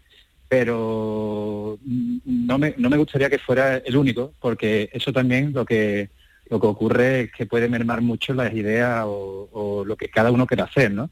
[0.48, 6.08] pero no me, no me gustaría que fuera el único, porque eso también lo que
[6.48, 10.46] lo que ocurre es que puede mermar mucho las ideas o, lo que cada uno
[10.46, 11.10] quiera hacer, ¿no?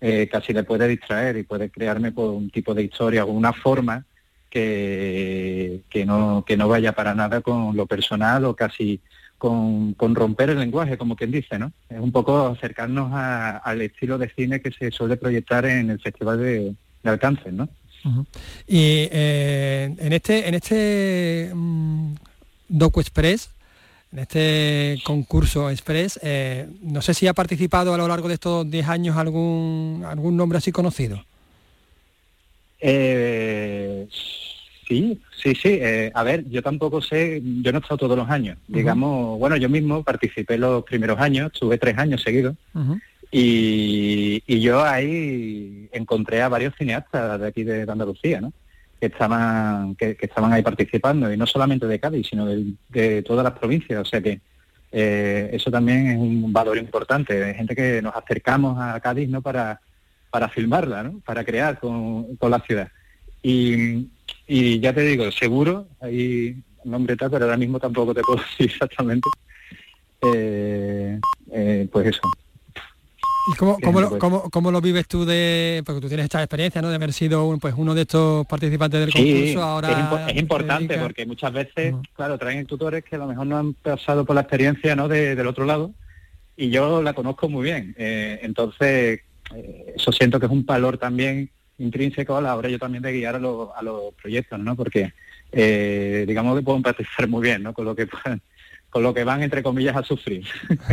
[0.00, 3.52] Eh, casi le puede distraer y puede crearme por un tipo de historia o una
[3.52, 4.04] forma
[4.48, 9.00] que, que, no, que no vaya para nada con lo personal o casi
[9.38, 11.72] con, romper el lenguaje, como quien dice, ¿no?
[11.88, 16.38] Es un poco acercarnos al estilo de cine que se suele proyectar en el Festival
[16.40, 16.74] de,
[17.04, 17.68] Alcance, ¿no?
[18.66, 22.14] Y eh, en este, en este mm,
[22.68, 23.50] Docu Express,
[24.16, 26.18] en este concurso Express.
[26.22, 30.36] Eh, no sé si ha participado a lo largo de estos 10 años algún, algún
[30.36, 31.22] nombre así conocido.
[32.80, 34.08] Eh,
[34.88, 35.78] Sí, sí, sí.
[35.80, 38.56] Eh, a ver, yo tampoco sé, yo no he estado todos los años.
[38.68, 42.54] Digamos, bueno, yo mismo participé los primeros años, estuve tres años seguidos.
[43.32, 48.52] y, yo ahí encontré a varios cineastas de aquí de, Andalucía, ¿no?
[49.00, 53.58] Que estaban, que, estaban ahí participando, y no solamente de Cádiz, sino de, todas las
[53.58, 54.00] provincias.
[54.00, 54.40] O sea que
[54.92, 57.44] eh, eso también es un valor importante.
[57.44, 59.42] Hay gente que nos acercamos a Cádiz, ¿no?
[59.42, 59.80] Para,
[60.30, 61.20] para filmarla, ¿no?
[61.24, 62.88] Para crear con, con la ciudad.
[63.42, 64.08] Y,
[64.46, 66.56] y ya te digo, seguro, hay
[66.86, 69.28] nombre tal, pero ahora mismo tampoco te puedo decir exactamente.
[70.22, 71.20] Eh,
[71.52, 72.22] eh, pues eso.
[73.48, 74.18] ¿Y cómo, cómo, lo,
[74.50, 76.88] cómo, lo, vives tú de, porque tú tienes esta experiencia, ¿no?
[76.88, 79.62] De haber sido pues uno de estos participantes del concurso.
[79.62, 83.74] Ahora es, importante porque muchas veces, claro, traen tutores que a lo mejor no han
[83.74, 85.08] pasado por la experiencia, ¿no?
[85.08, 85.92] del otro lado
[86.56, 87.94] y yo la conozco muy bien.
[87.98, 89.20] Eh, entonces,
[89.94, 93.34] eso siento que es un valor también intrínseco a la hora yo también de guiar
[93.34, 94.74] a, a los proyectos, ¿no?
[94.74, 95.12] Porque
[95.52, 97.74] eh, digamos que puedo empatizar muy bien, ¿no?
[97.74, 98.08] Con lo que
[98.90, 100.46] con lo que van entre comillas a sufrir,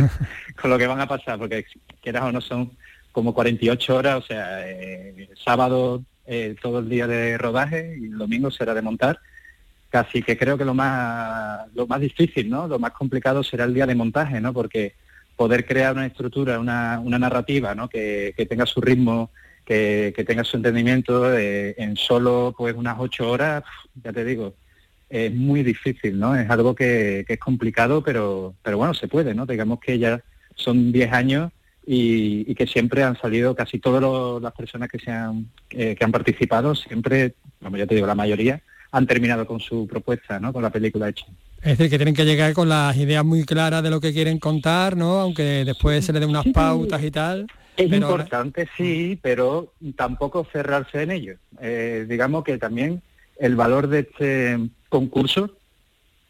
[0.60, 1.64] con lo que van a pasar, porque
[2.02, 2.72] quieras o no son
[3.12, 8.18] como 48 horas, o sea, eh, sábado eh, todo el día de rodaje y el
[8.18, 9.18] domingo será de montar.
[9.90, 12.66] Casi que creo que lo más lo más difícil, ¿no?
[12.66, 14.52] Lo más complicado será el día de montaje, ¿no?
[14.52, 14.94] Porque
[15.36, 17.88] poder crear una estructura, una, una narrativa, ¿no?
[17.88, 19.30] Que, que tenga su ritmo,
[19.64, 23.64] que, tenga su entendimiento eh, en solo pues unas ocho horas,
[24.02, 24.54] ya te digo,
[25.08, 26.34] es muy difícil, ¿no?
[26.36, 29.46] Es algo que, es complicado, pero, pero bueno, se puede, ¿no?
[29.46, 30.22] Digamos que ya
[30.54, 31.52] son diez años
[31.86, 36.74] y, que siempre han salido casi todas las personas que se han, que han participado,
[36.74, 38.60] siempre, como ya te digo, la mayoría,
[38.92, 40.52] han terminado con su propuesta, ¿no?
[40.52, 41.26] Con la película hecha.
[41.62, 44.38] Es decir, que tienen que llegar con las ideas muy claras de lo que quieren
[44.38, 45.20] contar, ¿no?
[45.20, 47.46] Aunque después se le den unas pautas y tal.
[47.76, 51.34] Es importante, sí, pero tampoco cerrarse en ello.
[51.60, 53.02] Eh, digamos que también
[53.38, 54.58] el valor de este
[54.94, 55.50] concurso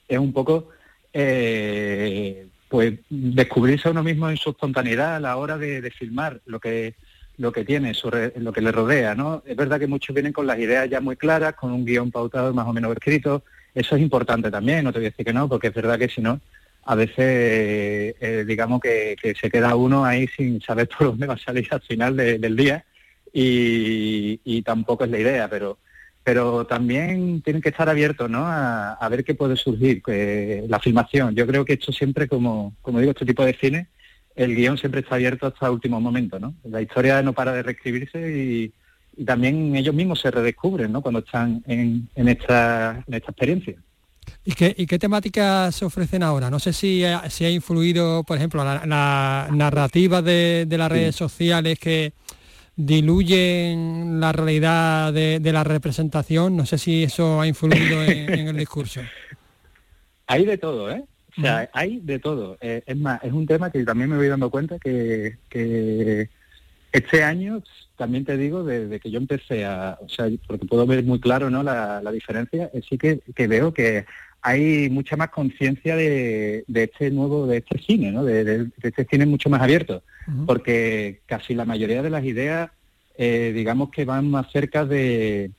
[0.08, 0.70] es un poco
[1.12, 6.58] eh, pues descubrirse a uno mismo en su espontaneidad a la hora de, filmar lo
[6.60, 6.94] que
[7.36, 7.92] lo que tiene,
[8.36, 9.42] lo que le rodea, ¿no?
[9.44, 12.54] Es verdad que muchos vienen con las ideas ya muy claras, con un guion pautado
[12.54, 13.42] más o menos escrito.
[13.74, 16.08] Eso es importante también, no te voy a decir que no, porque es verdad que
[16.08, 16.40] si no,
[16.84, 21.38] a veces eh, digamos que, se queda uno ahí sin saber por dónde va a
[21.38, 22.84] salir al final del día
[23.34, 25.78] y, tampoco es la idea, pero
[26.24, 28.44] pero también tienen que estar abiertos ¿no?
[28.46, 30.02] a, ver qué puede surgir,
[30.66, 31.34] la filmación.
[31.34, 33.88] Yo creo que esto siempre, como, como digo, este tipo de cine,
[34.34, 36.40] el guion siempre está abierto hasta el último momento.
[36.40, 36.54] ¿no?
[36.64, 38.72] La historia no para de reescribirse y,
[39.24, 41.00] también ellos mismos se redescubren ¿no?
[41.00, 43.76] cuando están en, en, esta, en esta experiencia.
[44.44, 46.50] ¿Y qué, ¿Y qué temáticas se ofrecen ahora?
[46.50, 52.12] No sé si ha, ha influido, por ejemplo, la, narrativa de, las redes sociales que
[52.76, 56.56] diluyen la realidad de, la representación.
[56.56, 59.00] No sé si eso ha influido en, el discurso.
[60.26, 61.04] Hay de todo, ¿eh?
[61.36, 62.56] O sea, hay de todo.
[62.60, 65.36] Eh, es más, es un tema que también me voy dando cuenta que,
[66.92, 67.62] este año,
[67.96, 71.50] también te digo, desde que yo empecé a, o sea, porque puedo ver muy claro
[71.50, 71.64] ¿no?
[71.64, 74.06] la, diferencia, eh, sí que, que veo que
[74.46, 78.22] hay mucha más conciencia de, este nuevo, de este cine, ¿no?
[78.26, 80.02] de, este cine mucho más abierto,
[80.44, 82.70] porque casi la mayoría de las ideas,
[83.16, 85.50] eh, digamos que van más cerca de,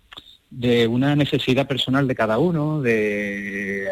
[0.88, 3.90] una necesidad personal de cada uno, de,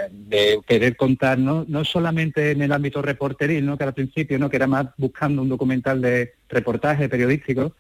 [0.68, 1.66] querer contar, ¿no?
[1.68, 3.80] no solamente en el ámbito reporteril, ¿no?
[3.80, 4.48] que al principio, ¿no?
[4.48, 7.76] que era más buscando un documental de reportaje periodístico,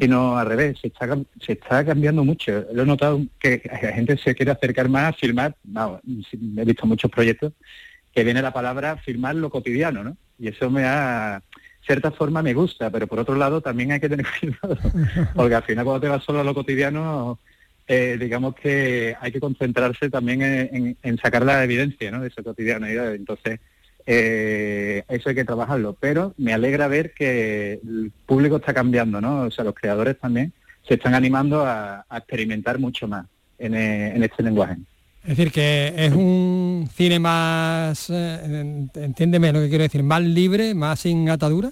[0.00, 2.66] sino al revés, se está, se está cambiando mucho.
[2.72, 7.10] Lo he notado que la gente se quiere acercar más a filmar, he visto muchos
[7.10, 7.52] proyectos
[8.14, 10.16] que viene la palabra filmar lo cotidiano, ¿no?
[10.38, 11.42] Y eso me da,
[11.86, 14.78] cierta forma me gusta, pero por otro lado también hay que tener cuidado,
[15.34, 17.38] porque al final cuando te vas solo a lo cotidiano,
[17.86, 22.20] eh, digamos que hay que concentrarse también en, en, sacar la evidencia ¿no?
[22.20, 23.14] de esa cotidianidad.
[23.14, 23.60] Entonces,
[24.10, 25.94] eh, eso hay que trabajarlo.
[26.00, 29.42] Pero me alegra ver que el público está cambiando, ¿no?
[29.42, 30.54] O sea, los creadores también
[30.86, 33.26] se están animando a, experimentar mucho más
[33.58, 34.76] en, eh, este lenguaje.
[35.24, 40.74] Es decir, que es un cine más, eh, entiéndeme lo que quiero decir, más libre,
[40.74, 41.70] más sin atadura.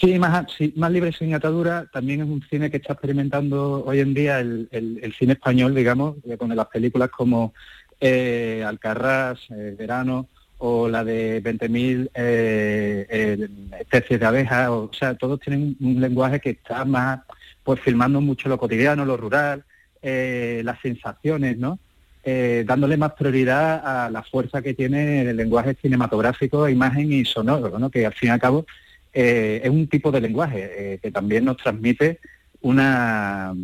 [0.00, 1.86] Sí más, más libre sin atadura.
[1.92, 6.56] También es un cine que está experimentando hoy en día el, cine español, digamos, con
[6.56, 7.54] las películas como
[8.00, 10.26] eh, Alcarrás, Verano,
[10.58, 16.50] o la de 20.000 eh, especies de abejas, o, sea, todos tienen un lenguaje que
[16.50, 17.20] está más,
[17.62, 19.64] pues filmando mucho lo cotidiano, lo rural,
[20.02, 21.78] eh, las sensaciones, ¿no?
[22.24, 27.78] Eh, dándole más prioridad a la fuerza que tiene el lenguaje cinematográfico, imagen y sonoro,
[27.78, 27.90] ¿no?
[27.90, 28.66] Que al fin y al cabo
[29.12, 32.20] es un tipo de lenguaje que también nos transmite
[32.60, 33.54] una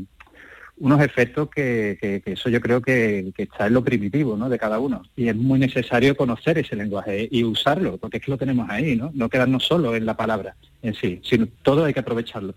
[0.83, 4.49] unos efectos que, eso yo creo que, está en lo primitivo ¿no?
[4.49, 5.03] de cada uno.
[5.15, 8.97] Y es muy necesario conocer ese lenguaje y usarlo, porque es que lo tenemos ahí,
[8.97, 9.13] ¿no?
[9.15, 12.57] No quedarnos solo en la palabra en sí, sino todo hay que aprovecharlo.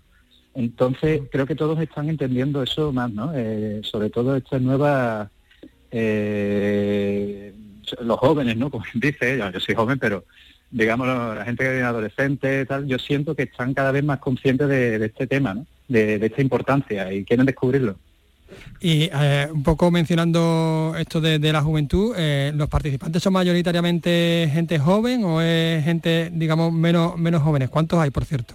[0.54, 3.30] Entonces, creo que todos están entendiendo eso más, ¿no?
[3.32, 5.28] Eh, sobre todo estas nuevas...
[5.92, 7.54] Eh,
[8.00, 8.70] los jóvenes, ¿no?
[8.72, 10.24] Como dice, yo, soy joven, pero
[10.72, 14.66] digamos, la gente que viene adolescente, tal, yo siento que están cada vez más conscientes
[14.66, 15.66] de, este tema, ¿no?
[15.86, 17.96] de, esta importancia y quieren descubrirlo.
[18.80, 24.78] Y eh, un poco mencionando esto de, la juventud, eh, ¿los participantes son mayoritariamente gente
[24.78, 27.70] joven o es gente, digamos, menos, menos jóvenes?
[27.70, 28.54] ¿Cuántos hay, por cierto?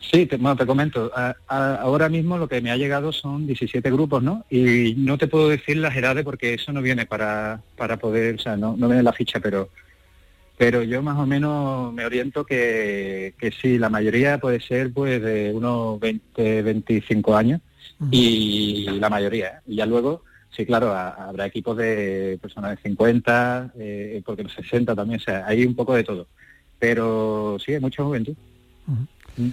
[0.00, 1.10] Sí, te, bueno, te comento.
[1.48, 4.44] ahora mismo lo que me ha llegado son 17 grupos, ¿no?
[4.50, 8.38] Y no te puedo decir las edades porque eso no viene para, para poder, o
[8.38, 9.70] sea, no, no viene la ficha, pero
[10.58, 15.20] pero yo más o menos me oriento que, que sí, la mayoría puede ser pues
[15.20, 17.60] de unos 20, 25 años
[18.10, 19.48] y la mayoría.
[19.48, 19.60] ¿eh?
[19.66, 24.94] Y ya luego, sí, claro, habrá equipos de personas de 50, eh, porque los 60
[24.94, 26.26] también, o sea, hay un poco de todo.
[26.78, 28.34] Pero sí, hay mucha juventud.
[29.36, 29.48] Mm.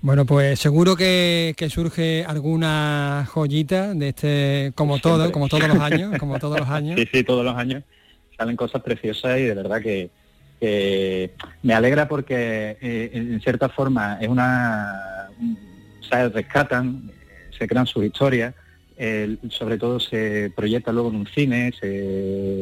[0.00, 6.16] Bueno, pues seguro que, surge alguna joyita de este, como todo, como todos los años,
[6.18, 6.98] como todos los años.
[7.00, 7.82] Sí, sí, todos los años
[8.36, 10.10] salen cosas preciosas y de verdad que,
[11.62, 15.28] me alegra porque eh, en cierta forma es una,
[16.08, 17.12] se rescatan
[17.58, 18.54] se crean sus historias,
[19.50, 21.72] sobre todo se proyecta luego en un cine,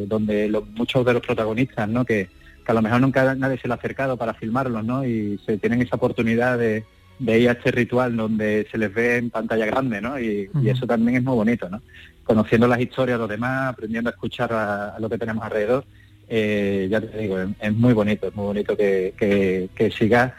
[0.06, 2.04] donde muchos de los protagonistas, ¿no?
[2.04, 2.28] que,
[2.66, 5.06] a lo mejor nunca nadie se le ha acercado para filmarlos, ¿no?
[5.06, 6.84] y se tienen esa oportunidad de,
[7.20, 10.20] ir a este ritual donde se les ve en pantalla grande, ¿no?
[10.20, 11.80] Y, eso también es muy bonito, ¿no?
[12.24, 15.84] Conociendo las historias de los demás, aprendiendo a escuchar a, lo que tenemos alrededor,
[16.28, 20.34] eh, ya te digo, es, muy bonito, es muy bonito que, que, que siga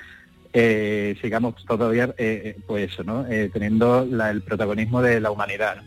[0.60, 3.26] eh, sigamos todavía, eh, eh, pues eso, ¿no?
[3.54, 5.84] teniendo el protagonismo de la humanidad.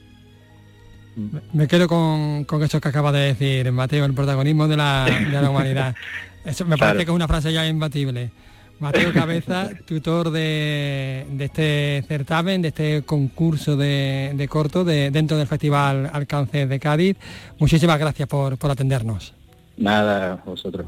[1.53, 5.07] Me quedo con, con, eso que acaba de decir, Mateo, el protagonismo de la,
[5.51, 5.97] humanidad.
[6.45, 8.31] Eso me parece que es una frase ya imbatible.
[8.79, 16.09] Mateo Cabeza, tutor de, este certamen, de este concurso de, corto de, dentro del Festival
[16.13, 17.17] Alcance de Cádiz.
[17.59, 19.35] Muchísimas gracias por, por atendernos.
[19.77, 20.87] Nada, vosotros.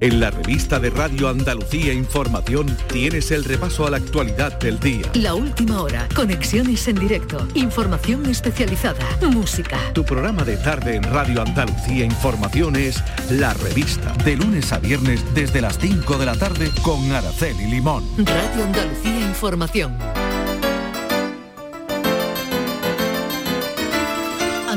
[0.00, 5.10] En la revista de Radio Andalucía Información tienes el repaso a la actualidad del día.
[5.14, 9.76] La última hora, conexiones en directo, información especializada, música.
[9.94, 15.24] Tu programa de tarde en Radio Andalucía Información es La Revista, de lunes a viernes
[15.34, 18.04] desde las 5 de la tarde con Araceli Limón.
[18.18, 19.98] Radio Andalucía Información.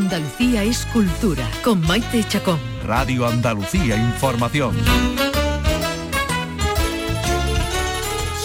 [0.02, 2.60] Andalucía es cultura, con Maite Chacón.
[2.84, 4.76] Radio Andalucía Información.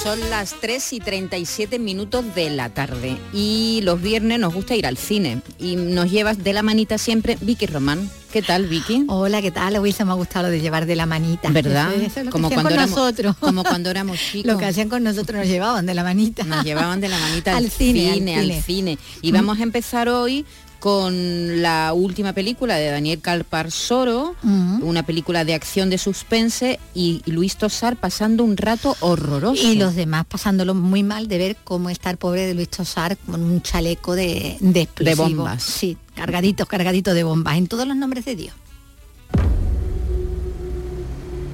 [0.02, 4.86] Son las 3 y 37 minutos de la tarde y los viernes nos gusta ir
[4.86, 8.10] al cine y nos llevas de la manita siempre Vicky Román.
[8.32, 9.06] ¿Qué tal, Vicky?
[9.08, 9.76] Hola, ¿qué tal?
[9.76, 11.48] Hoy se me ha gustado lo de llevar de la manita.
[11.48, 11.90] ¿Verdad?
[12.30, 13.34] como cuando éramos, nosotros.
[13.38, 14.44] Como cuando éramos chicos.
[14.52, 16.44] Lo que hacían con nosotros nos llevaban de la manita.
[16.44, 18.98] Nos llevaban de la manita al, cine, al cine.
[19.22, 20.44] Y vamos a empezar hoy
[20.78, 27.56] con la última película de Daniel Calparsoro, una película de acción de suspense y Luis
[27.56, 29.62] Tosar pasando un rato horroroso.
[29.62, 33.16] Y los demás pasándolo muy mal de ver cómo está el pobre de Luis Tosar
[33.16, 35.62] con un chaleco de, de De bombas.
[35.62, 38.54] Sí, cargaditos, cargaditos de bombas, en todos los nombres de Dios.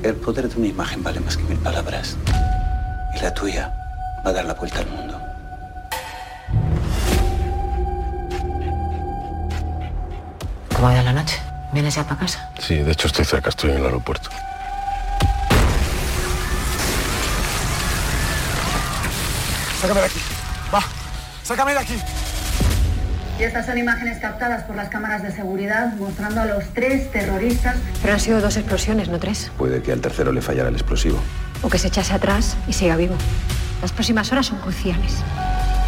[0.03, 2.17] El poder de una imagen vale más que mil palabras.
[3.17, 3.73] Y la tuya
[4.27, 5.22] va a dar la vuelta al mundo.
[10.83, 11.39] ¿Cómo ha ido la noche?
[11.71, 12.49] ¿Vienes ya para casa?
[12.59, 14.31] Sí, de hecho estoy cerca, estoy en el aeropuerto.
[19.81, 20.19] Sácame de aquí.
[20.75, 20.83] Va,
[21.45, 21.95] sácame de aquí.
[23.39, 27.77] Y estas son imágenes captadas por las cámaras de seguridad mostrando a los tres terroristas.
[28.01, 29.53] Pero han sido dos explosiones, no tres.
[29.57, 31.21] Puede que al tercero le fallara el explosivo.
[31.63, 33.15] O que se echase atrás y siga vivo.
[33.83, 35.15] Las próximas horas son cruciales.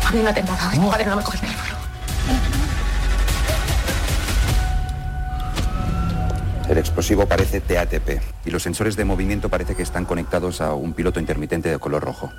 [0.06, 1.73] A mí no me coges el teléfono.
[6.68, 10.94] El explosivo parece TATP y los sensores de movimiento parece que están conectados a un
[10.94, 12.32] piloto intermitente de color rojo.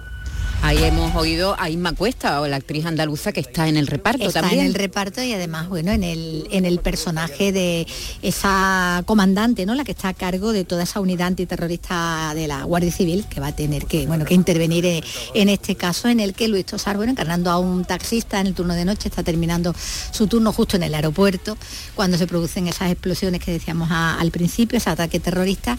[0.62, 4.24] Ahí hemos oído a Inma Cuesta, o la actriz andaluza que está en el reparto
[4.26, 4.62] está también.
[4.62, 7.86] en el reparto y además, bueno, en el, en el personaje de
[8.24, 9.76] esa comandante, ¿no?
[9.76, 13.40] La que está a cargo de toda esa unidad antiterrorista de la Guardia Civil, que
[13.40, 15.04] va a tener que, bueno, que intervenir
[15.36, 18.56] en este caso en el que Luis Tosar, bueno, encarnando a un taxista en el
[18.56, 19.76] turno de noche, está terminando
[20.12, 21.58] su turno justo en el aeropuerto,
[21.94, 25.78] cuando se producen esas explosiones que decíamos a- al principio, ese ataque terrorista,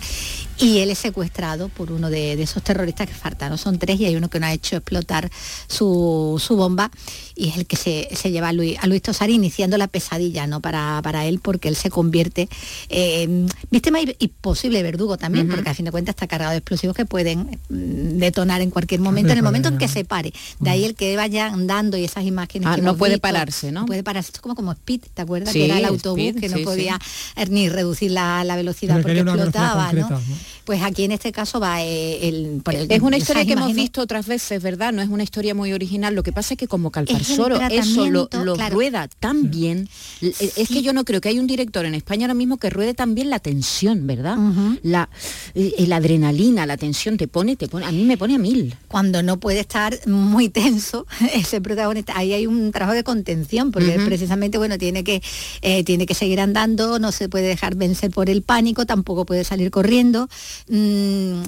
[0.59, 3.57] y él es secuestrado por uno de, esos terroristas que faltan.
[3.59, 5.31] Son tres y hay uno que no ha hecho explotar
[5.69, 6.91] su bomba
[7.37, 10.47] y es el que se, se lleva a Luis, a Luis Tosar iniciando la pesadilla
[10.47, 10.61] ¿no?
[10.61, 12.49] para, para él porque él se convierte
[12.89, 16.59] en víctima y, y posible verdugo también, porque a fin de cuentas está cargado de
[16.59, 20.33] explosivos que pueden mm, detonar en cualquier momento, en el momento en que se pare.
[20.61, 23.71] De ahí el que vaya andando y esas imágenes Ah, que no puede visto, pararse,
[23.73, 23.87] ¿no?
[23.87, 25.53] puede pararse, es como como Speed, ¿te acuerdas?
[25.53, 26.99] Sí, que era el autobús Speed, que no sí, podía
[27.37, 30.09] eh, ni reducir la, la velocidad Pero porque explotaba, ¿no?
[30.09, 30.37] concreta, ¿no?
[30.65, 33.73] Pues aquí en este caso va eh, el, por el- Es una historia que hemos
[33.75, 34.93] visto otras veces, ¿verdad?
[34.93, 36.15] No es una historia muy original.
[36.15, 38.75] Lo que pasa es que como el Calparsoro eso lo, tratamiento, lo claro.
[38.75, 39.89] rueda tan bien.
[40.21, 42.71] L- Es que yo no creo que hay un director en España ahora mismo que
[42.71, 44.37] ruede tan bien la tensión, ¿verdad?
[44.83, 45.09] la,
[45.55, 48.75] eh, la adrenalina, la tensión te pone, te pone, a mí me pone a mil.
[48.89, 53.99] cuando no puede estar muy tenso ese protagonista ahí hay un trabajo de contención porque
[54.05, 55.23] precisamente bueno tiene que
[55.63, 59.45] eh, tiene que seguir andando no se puede dejar vencer por el pánico tampoco puede
[59.45, 60.29] salir corriendo
[60.69, 61.43] mm,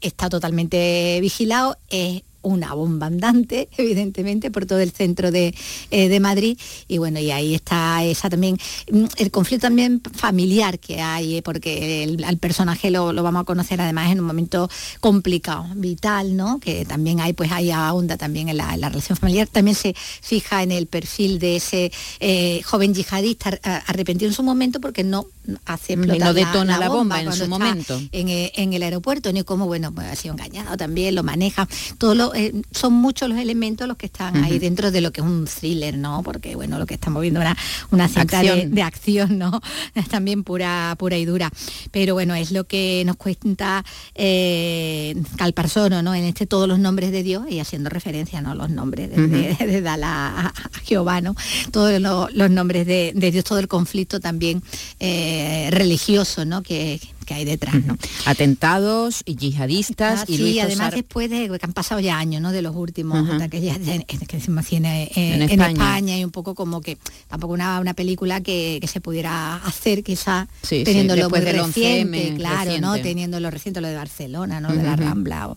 [0.00, 5.54] está totalmente vigilado es una bomba andante, evidentemente, por todo el centro de,
[5.90, 6.58] eh, de Madrid.
[6.88, 8.56] Y bueno, y ahí está esa también,
[8.90, 13.44] mm, el conflicto también familiar que hay, eh, porque el- personaje lo, lo vamos a
[13.44, 14.68] conocer además en un momento
[15.00, 16.58] complicado, vital, ¿no?
[16.58, 19.46] Que también hay, pues ahí ahonda también en la, relación familiar.
[19.48, 24.80] También se fija en el perfil de ese eh, joven yihadista arrepentido en su momento
[24.80, 25.26] porque no
[25.64, 28.00] hace Y no explotar detona la bomba en su momento.
[28.12, 31.68] en, eh, en el aeropuerto, ni cómo, bueno, pues ha sido engañado también, lo maneja.
[31.98, 35.20] Todo lo, eh, son muchos los elementos los que están ahí dentro de lo que
[35.20, 36.22] es un thriller, ¿no?
[36.22, 37.56] Porque, bueno, lo que estamos viendo una,
[37.90, 38.74] una cinta de, Acción.
[38.74, 39.60] de acción, ¿no?
[40.10, 41.50] También pura, pura y dura.
[41.90, 43.84] Pero bueno, es lo que nos cuenta
[44.14, 46.14] eh, Calparsoro, ¿no?
[46.14, 48.54] En este todos los nombres de Dios y haciendo referencia, ¿no?
[48.54, 50.52] Los nombres de, de- de Dala a, a
[50.84, 51.34] Jehová, ¿no?
[51.70, 54.62] Todos lo- los nombres de, de Dios, todo el conflicto también
[55.00, 55.33] eh,
[55.70, 56.62] religioso, ¿no?
[56.62, 57.96] Que, que hay detrás, ¿no?
[58.26, 62.42] Atentados y yihadistas Ah, y sí, Luis además después de que han pasado ya años,
[62.42, 62.52] ¿no?
[62.52, 65.70] De los últimos ataques ya- ya en- que se tiene En en, España.
[65.72, 66.18] España.
[66.18, 66.98] y un poco como que
[67.28, 71.56] tampoco una, una película que, que se pudiera hacer quizá Sí, sí, teniéndolo muy del
[71.56, 72.88] reciente, 11M claro, ¿no?
[72.92, 73.02] reciente.
[73.08, 74.72] Teniéndolo reciente lo de Barcelona, ¿no?
[74.74, 74.96] De la.
[74.96, 75.56] Rambla o,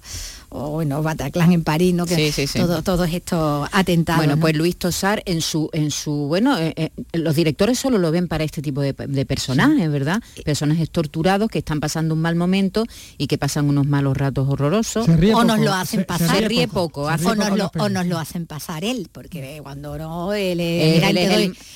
[0.49, 2.05] o, bueno, Bataclan en París, ¿no?
[2.05, 2.59] Que Sí, sí, sí.
[2.59, 4.19] todo- todos estos atentados.
[4.19, 4.41] Bueno, ¿no?
[4.41, 8.27] pues Luis Tosar en su, en su, bueno, eh, eh, los directores solo lo ven
[8.27, 10.21] para este tipo de, de personajes, ¿verdad?
[10.45, 12.85] Personajes torturados que están pasando un mal momento
[13.17, 15.05] y que pasan unos malos ratos horrorosos.
[15.05, 16.37] Se ríe o nos lo hacen se- se pasar.
[16.37, 20.33] Se ríe poco, o, nos lo, o nos lo hacen pasar él, porque cuando no,
[20.33, 21.03] él, Eh, es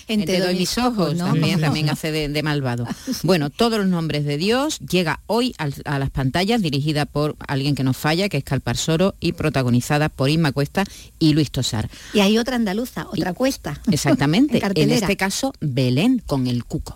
[0.09, 1.25] el- doy- mis ojos, ¿no?
[1.25, 2.85] también, también hace de, de malvado.
[3.23, 5.53] Bueno, todos los nombres de Dios llega hoy
[5.85, 10.29] a las pantallas, dirigida por alguien que nos falla, que es Calparsoro, y protagonizada por
[10.29, 10.83] Inma Cuesta
[11.19, 11.89] y Luis Tosar.
[12.13, 13.79] Y hay otra andaluza, otra cuesta.
[13.91, 16.95] Exactamente, En este caso Belén con el cuco.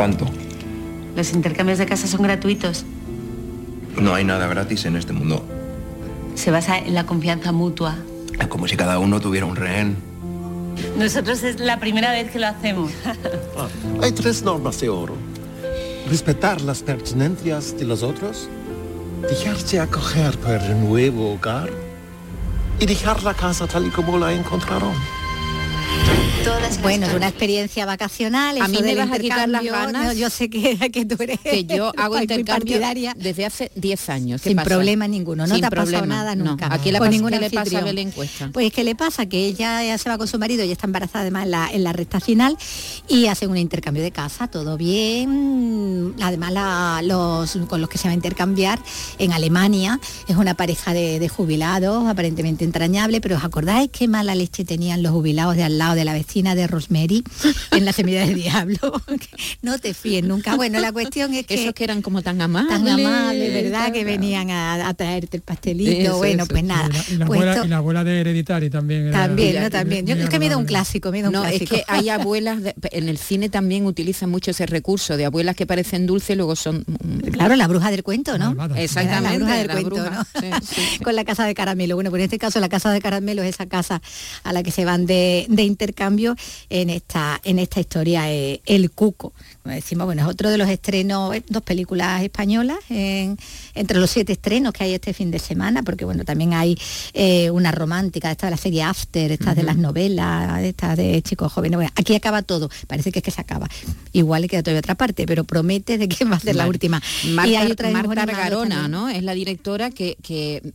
[0.00, 0.24] ¿Cuánto?
[1.14, 2.86] Los intercambios de casa son gratuitos.
[4.00, 5.44] No hay nada gratis en este mundo.
[6.36, 7.98] Se basa en la confianza mutua.
[8.40, 9.98] Es como si cada uno tuviera un rehén.
[10.96, 12.92] Nosotros es la primera vez que lo hacemos.
[14.02, 15.16] Hay tres normas de oro.
[16.08, 18.48] Respetar las pertenencias de los otros,
[19.28, 21.68] dejarse acoger por el nuevo hogar
[22.78, 24.94] y dejar la casa tal y como la encontraron.
[26.82, 28.60] Bueno, es una experiencia vacacional.
[28.60, 30.04] A mí me vas a quitar las intercambio, ganas.
[30.06, 32.80] no, yo sé que, que tú eres que yo hago intercambio
[33.16, 34.40] desde hace 10 años.
[34.40, 34.68] ¿Qué Sin pasa?
[34.70, 36.44] problema ninguno, no Sin te ha pasado problema, nada no.
[36.46, 36.72] nunca.
[36.72, 37.84] ¿A quién le con pasa, ningún qué le pasa a anfitrión.
[37.84, 38.50] Belén Cuesta?
[38.52, 41.20] Pues que le pasa que ella ya se va con su marido, ya está embarazada
[41.20, 42.56] además en la, en la recta final
[43.08, 46.14] y hacen un intercambio de casa, todo bien.
[46.22, 48.80] Además la- los con los que se va a intercambiar
[49.18, 54.34] en Alemania es una pareja de, de jubilados, aparentemente entrañable, pero ¿os acordáis qué mala
[54.34, 57.24] leche tenían los jubilados de al lado de la vecina de Rosemary
[57.72, 58.78] en la semilla del diablo?
[59.62, 60.54] no te fíes nunca.
[60.56, 62.70] Bueno, la cuestión es que Esos que eran como tan amables.
[62.70, 63.92] tan amables, ¿verdad?
[63.92, 65.90] Que venían a, a traerte el pastelito.
[65.90, 66.52] Eso, bueno, eso.
[66.52, 66.88] pues nada.
[67.10, 69.08] Y la, Pues abuela, esto- y la abuela de Hereditary también.
[69.08, 69.70] era- también, era ¿no?
[69.70, 70.06] También.
[70.06, 71.76] Yo, es que me da un clásico, me da un No, es clásico.
[71.76, 75.66] que hay abuelas, de- en el cine también utilizan mucho ese recurso de abuelas que
[75.66, 76.84] parecen dulces y luego son...
[76.86, 78.54] mm, Claro, la bruja del cuento, ¿no?
[78.76, 80.40] Exactamente, La bruja del la cuento, bruja, ¿no?
[80.40, 81.94] sí, sí, Con la casa de caramelo.
[81.96, 84.02] Bueno, pues en este caso la casa de caramelo es esa casa
[84.44, 86.19] a la que se van de, de intercambio
[86.68, 89.32] en esta, en esta historia, eh, El Cuco.
[89.62, 92.78] Como decimos, bueno, es otro de los estrenos, eh, dos películas españolas
[93.74, 96.78] entre los siete estrenos que hay este fin de semana, porque bueno, también hay
[97.12, 101.52] eh, una romántica, esta de la serie After, estas de las novelas, estas de chicos
[101.52, 101.76] jóvenes.
[101.76, 103.68] Bueno, aquí acaba todo, parece que es que se acaba.
[104.12, 107.00] Igual queda todavía otra parte, pero promete de que va a ser la última.
[107.32, 109.08] Marta, y hay otra Marta Garona, ¿no?
[109.08, 110.16] Es la directora que,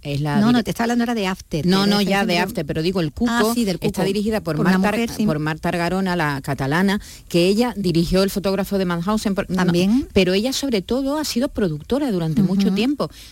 [0.02, 0.40] es la...
[0.40, 1.66] No, no, te está hablando ahora de After.
[1.66, 4.94] No, no, ya de After, pero digo, el Cuco, ah, del está dirigida por, Marta,
[5.26, 9.36] por Marta Argarona, la catalana, que ella dirigió el fotógrafo de Mannhausen.
[9.36, 10.08] También.
[10.14, 12.85] pero ella sobre todo ha sido productora durante mucho tiempo.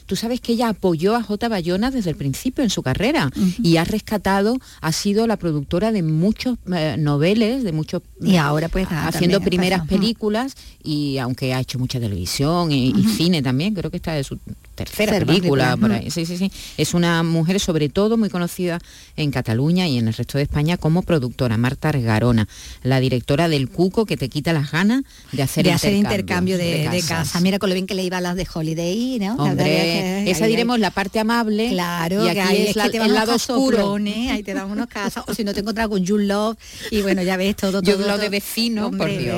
[0.05, 1.47] Tú sabes que ella apoyó a J.
[1.47, 3.29] Bayona desde el principio en su carrera
[3.61, 8.01] y ha rescatado, ha sido la productora de muchos eh, noveles, de muchos...
[8.21, 13.73] Y ahora pues haciendo primeras películas y aunque ha hecho mucha televisión y, cine también,
[13.73, 14.39] creo que está de su
[14.75, 16.09] tercera película por ahí.
[16.09, 16.51] Sí, sí, sí.
[16.77, 18.79] Es una mujer sobre todo muy conocida
[19.15, 22.47] en Cataluña y en el resto de España como productora, Marta Argarona,
[22.81, 27.03] la directora del Cuco que te quita las ganas de hacer, de hacer intercambio de,
[27.07, 27.39] casa.
[27.41, 29.42] Mira con lo bien que le iba a las de Holiday, ¿no?
[29.43, 31.69] Hombre, esa diremos la parte amable.
[31.69, 33.95] Claro, y aquí es, el lado oscuro.
[33.95, 35.23] ahí te dan unos casos.
[35.27, 36.57] o si no te encuentras con Jude Love
[36.91, 37.81] y bueno, ya ves todo.
[37.81, 39.37] todo Jude Love de vecino, por Dios,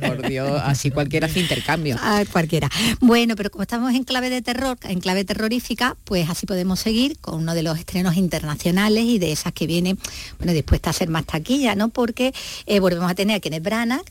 [0.00, 0.60] por Dios.
[0.64, 1.96] Así cualquiera hace intercambio.
[2.00, 2.68] Ah, cualquiera.
[3.00, 7.18] Bueno, pero como estamos en clave de terror, en clave terrorífica, pues así podemos seguir
[7.18, 9.96] con uno de los estrenos internacionales y de esas que viene,
[10.38, 11.88] bueno, dispuesta a ser más taquilla, ¿no?
[11.88, 12.32] Porque
[12.66, 14.04] eh, volvemos a tener a Kenneth Branagh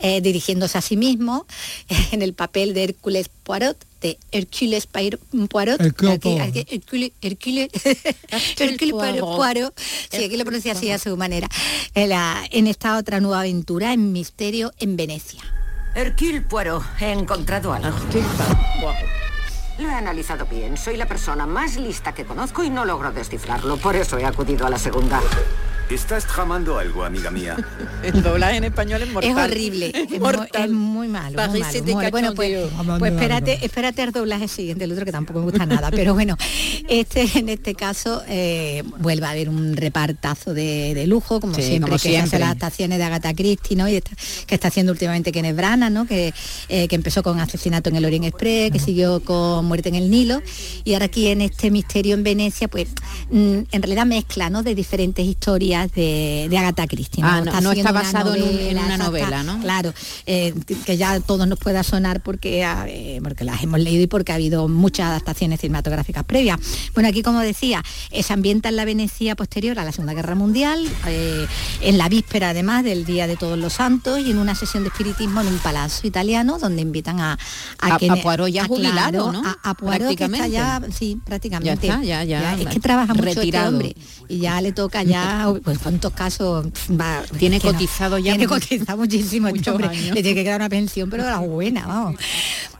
[0.00, 1.46] eh, dirigiéndose a sí mismo
[2.12, 5.20] en el papel de Hércules Poirot, de Hércules Poirot,
[5.80, 7.70] Hércules, Hércules,
[9.20, 9.78] Poirot,
[10.10, 11.48] sí, aquí lo pronuncia así a su manera,
[11.94, 12.12] en,
[12.50, 15.42] en esta otra nueva aventura en Misterio en Venecia.
[15.94, 17.96] Hercule Poirot, he encontrado algo.
[19.78, 20.76] Lo he analizado bien.
[20.76, 23.76] Soy la persona más lista que conozco y no logro descifrarlo.
[23.76, 25.20] Por eso he acudido a la segunda.
[25.90, 27.56] Estás tramando algo, amiga mía.
[28.02, 29.30] el doblaje en español es mortal.
[29.30, 29.92] Es horrible.
[29.94, 31.40] Es, muy, malo.
[32.10, 32.68] Bueno, pues,
[32.98, 35.90] pues espérate, espérate al doblaje siguiente, el otro que tampoco me gusta nada.
[35.90, 36.36] Pero bueno,
[36.88, 41.98] este en este caso eh, vuelve a haber un repartazo de, lujo, como siempre, que
[41.98, 43.88] se hace las adaptaciones de Agatha Christie, ¿no?
[43.88, 44.02] Y
[44.46, 46.06] que está haciendo últimamente Kenneth Branagh, ¿no?
[46.06, 46.34] Que,
[46.68, 50.10] eh, que empezó con Asesinato en el Orient Express, que siguió con Muerte en el
[50.10, 50.42] Nilo.
[50.84, 52.88] Y ahora aquí en este Misterio en Venecia, pues
[53.30, 54.62] mm, en realidad mezcla, ¿no?
[54.62, 57.22] De diferentes historias de, Agatha Christie.
[57.22, 57.28] ¿no?
[57.28, 59.60] Ah, no, está, basado en, una novela, ¿no?
[59.60, 59.92] Claro,
[60.26, 60.54] eh,
[60.84, 64.06] que ya a todos nos pueda sonar porque, ah, eh, porque las hemos leído y
[64.06, 66.58] porque ha habido muchas adaptaciones cinematográficas previas.
[66.94, 67.82] Bueno, aquí como decía,
[68.20, 71.46] se ambienta en la Venecia posterior a la Segunda Guerra Mundial, eh,
[71.80, 74.88] en la víspera además del Día de Todos los Santos y en una sesión de
[74.88, 77.38] espiritismo en un palazzo italiano donde invitan a...
[77.80, 79.42] A, a, Poirot ya jubilado, ¿no?
[79.62, 81.86] A, Poirot que está ya, sí, prácticamente.
[81.86, 82.54] Ya está, ya, ya.
[82.54, 83.68] es que trabaja mucho este retirado.
[83.68, 83.94] hombre
[84.28, 86.64] y ya le toca ya pues cuántos casos
[86.98, 91.10] va, tiene cotizado ya tiene cotizado muchísimo este hombre le tiene que quedar una pensión
[91.10, 92.16] pero la buena vamos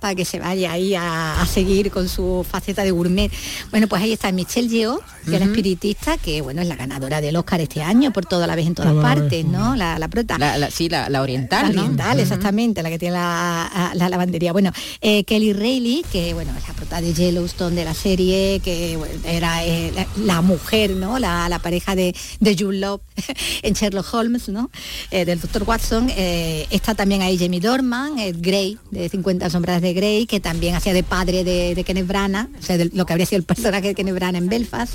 [0.00, 3.32] para que se vaya ahí a, seguir con su faceta de gourmet.
[3.70, 7.20] Bueno pues ahí está Michelle Yeoh que es la espiritista que bueno es la ganadora
[7.20, 10.38] del Oscar este año por toda la vez en todas partes no la, la prota.
[10.38, 14.52] La, sí la, oriental la oriental exactamente la que tiene la, lavandería.
[14.52, 18.98] Bueno eh, Kelly Reilly que bueno es la prota de Yellowstone de la serie que
[19.24, 22.77] era eh, la, mujer no la, pareja de, de Jules
[23.62, 24.70] En Sherlock Holmes, ¿no?
[25.10, 25.64] Eh, del Dr.
[25.64, 26.10] Watson.
[26.16, 30.74] Eh, está también ahí Jamie Dorman, el Grey, de 50 sombras de Grey, que también
[30.74, 33.88] hacía de padre de, Kenneth Branagh, o sea, de lo que habría sido el personaje
[33.88, 34.94] de Kenneth Branagh en Belfast,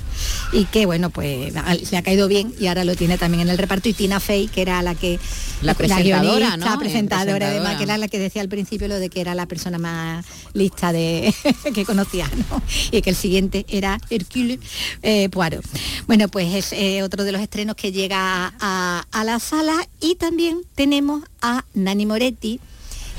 [0.52, 3.58] y que, bueno, pues le ha caído bien y ahora lo tiene también en el
[3.58, 3.90] reparto.
[3.90, 5.20] Y Tina Fey, que era la que...
[5.62, 6.66] La presentadora, ¿no?
[6.66, 9.46] La presentadora, además, que era la que decía al principio lo de que era la
[9.46, 11.34] persona más lista de
[11.74, 12.62] que conocía, ¿no?
[12.92, 14.60] Y que el siguiente era Hercule
[15.02, 15.66] eh, Poirot.
[16.08, 21.24] Bueno, pues es otro de los estrenos que llega a, la sala y también tenemos
[21.42, 22.60] a Nani Moretti,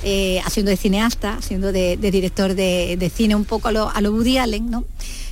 [0.03, 4.13] eh, haciendo de cineasta, haciendo de, director de, cine un poco a lo, a lo
[4.13, 4.85] Woody Allen, ¿no?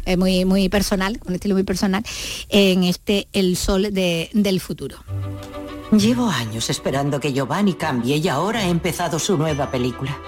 [0.05, 2.05] Eh, muy, muy personal, un estilo muy personal,
[2.49, 4.97] en este El Sol del Futuro.
[5.93, 10.19] Llevo años esperando que Giovanni cambie y ahora ha empezado su nueva película.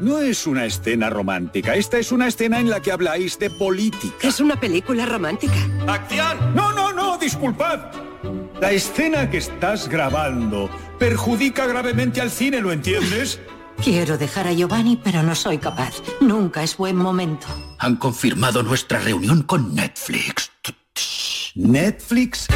[0.00, 1.76] No es una escena romántica.
[1.76, 4.26] Esta es una escena en la que habláis de política.
[4.26, 5.54] Es una película romántica.
[5.86, 6.54] ¡Acción!
[6.54, 6.72] No,
[7.28, 7.80] disculpad.
[8.58, 13.38] La escena que estás grabando perjudica gravemente al cine, ¿lo entiendes?
[13.84, 16.02] Quiero dejar a Giovanni, pero no soy capaz.
[16.20, 17.46] Nunca es buen momento.
[17.78, 20.50] Han confirmado nuestra reunión con Netflix.
[21.54, 22.48] ¿Netflix?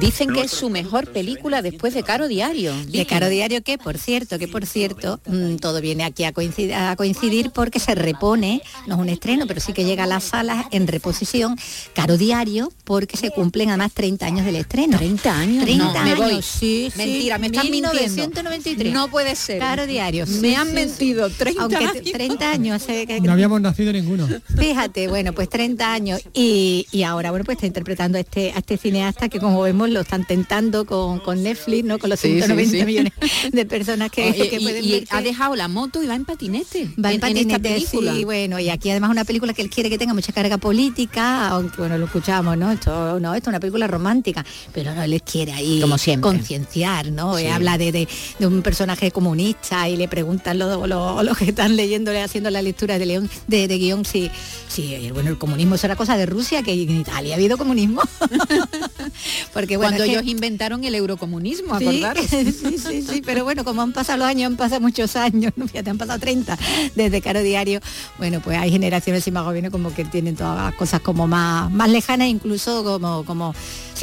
[0.00, 2.74] Dicen que es su mejor película después de Caro Diario.
[2.88, 6.74] De Caro Diario que, por cierto, que por cierto, mm, todo viene aquí a coincidir,
[6.74, 10.24] a coincidir porque se repone, no es un estreno, pero sí que llega a las
[10.24, 11.56] salas en reposición
[11.94, 14.98] Caro Diario porque se cumplen además 30 años del estreno.
[14.98, 15.64] 30 años.
[15.64, 16.42] 30 No, me años, voy.
[16.42, 16.98] sí, sí.
[16.98, 17.92] Mentira, me están mintiendo.
[17.92, 18.92] 1993.
[18.92, 19.58] No puede ser.
[19.60, 20.26] Caro Diario.
[20.26, 21.28] Me sí, han sí, mentido.
[21.28, 21.34] sí.
[21.38, 22.12] 30 Aunque años.
[22.12, 22.82] 30 años.
[22.88, 24.28] eh, que- No habíamos nacido ninguno.
[24.58, 28.58] Fíjate, bueno, pues 30 años y, y ahora, bueno, pues está interpretando a este, a
[28.58, 31.98] este cineasta que como vemos lo están tentando con, con Netflix, ¿no?
[31.98, 32.84] Con los Sí, sí, 190 sí.
[32.84, 33.12] millones
[33.52, 36.24] de personas que, Oye, que y- pueden y ha dejado la moto y va en
[36.24, 36.84] patinete.
[37.02, 38.14] Va en, esta patinete, película.
[38.14, 41.48] sí, bueno, y aquí además una película que él quiere que tenga mucha carga política,
[41.48, 42.70] aunque bueno, lo escuchamos, ¿no?
[42.72, 46.30] Esto no, esto es una película romántica, pero no, les quiere ahí Como siempre.
[46.30, 47.36] concienciar, ¿no?
[47.38, 48.08] Eh, habla de, de-
[48.38, 52.62] de un personaje comunista y le preguntan los los- los que están leyéndole, haciendo la
[52.62, 54.30] lectura de León, de, de guion, si,
[54.68, 58.02] si bueno, el comunismo es una cosa de Rusia, que en Italia ha habido comunismo.
[59.52, 62.26] Porque bueno, Cuando que- ellos inventaron el eurocomunismo, Sí, acordaros.
[62.28, 65.66] sí, sí, sí, pero bueno, como han pasado los años, han pasado muchos años, ¿no?
[65.68, 66.58] fíjate, han pasado 30
[66.94, 67.80] desde Caro Diario,
[68.18, 71.70] bueno, pues hay generaciones y más jóvenes como que tienen todas las cosas como más,
[71.70, 73.54] más lejanas, incluso como, como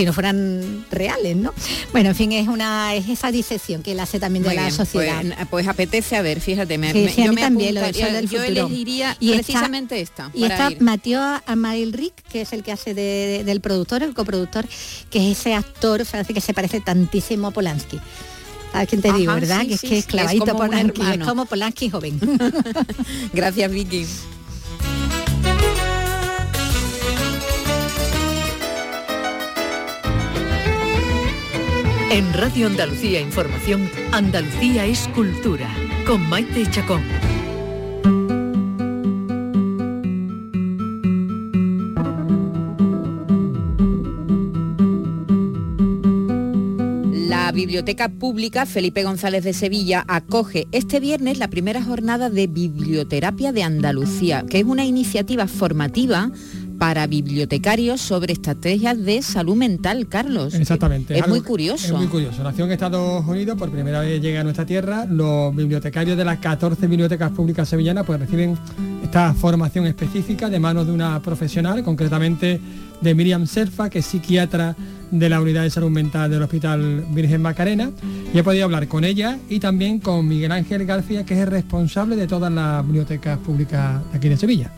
[0.02, 1.54] si no fueran reales, ¿no?
[1.92, 4.64] Bueno, en fin, es una es esa disección que él hace también de Muy la
[4.64, 5.22] bien, sociedad.
[5.24, 7.76] Pues, pues apetece a ver, fíjate, me, Sí, me- sí, a yo mí me también,
[7.76, 8.66] lo del apuntaría- Sol del yo Futuro.
[8.68, 10.32] elegiría Y está- precisamente esta.
[10.34, 10.82] Y para está ir.
[10.82, 14.66] Mateo Amalric, que es el que hace de- del productor, el coproductor,
[15.12, 18.00] que es ese actor francés que se parece tantísimo a Polanski.
[18.72, 19.62] ¿Sabes quién te digo, verdad?
[19.62, 22.20] sí, que es que es clavadito es Polanski, es como Polanski joven.
[23.34, 24.06] Gracias, Vicky.
[32.12, 35.74] En Radio Andalucía Información, Andalucía es cultura,
[36.06, 37.02] con Maite Chacón.
[47.14, 53.54] La Biblioteca Pública Felipe González de Sevilla acoge este viernes la primera jornada de Biblioterapia
[53.54, 56.30] de Andalucía, que es una iniciativa formativa
[56.82, 60.56] para bibliotecarios sobre estrategias de salud mental, Carlos.
[60.56, 61.16] Exactamente.
[61.16, 61.86] Es muy curioso.
[61.86, 62.42] Es muy curioso.
[62.42, 65.06] Nació en Estados Unidos, por primera vez llega a nuestra tierra.
[65.06, 68.58] Los bibliotecarios de las 14 bibliotecas públicas sevillanas pues reciben
[69.04, 72.60] esta formación específica de manos de una profesional, concretamente
[73.00, 74.76] de Miriam Serfa, que es psiquiatra
[75.12, 77.92] de la Unidad de Salud Mental del Hospital Virgen Macarena.
[78.34, 81.48] Y he podido hablar con ella y también con Miguel Ángel García, que es el
[81.48, 84.72] responsable de todas las bibliotecas públicas de aquí de Sevilla.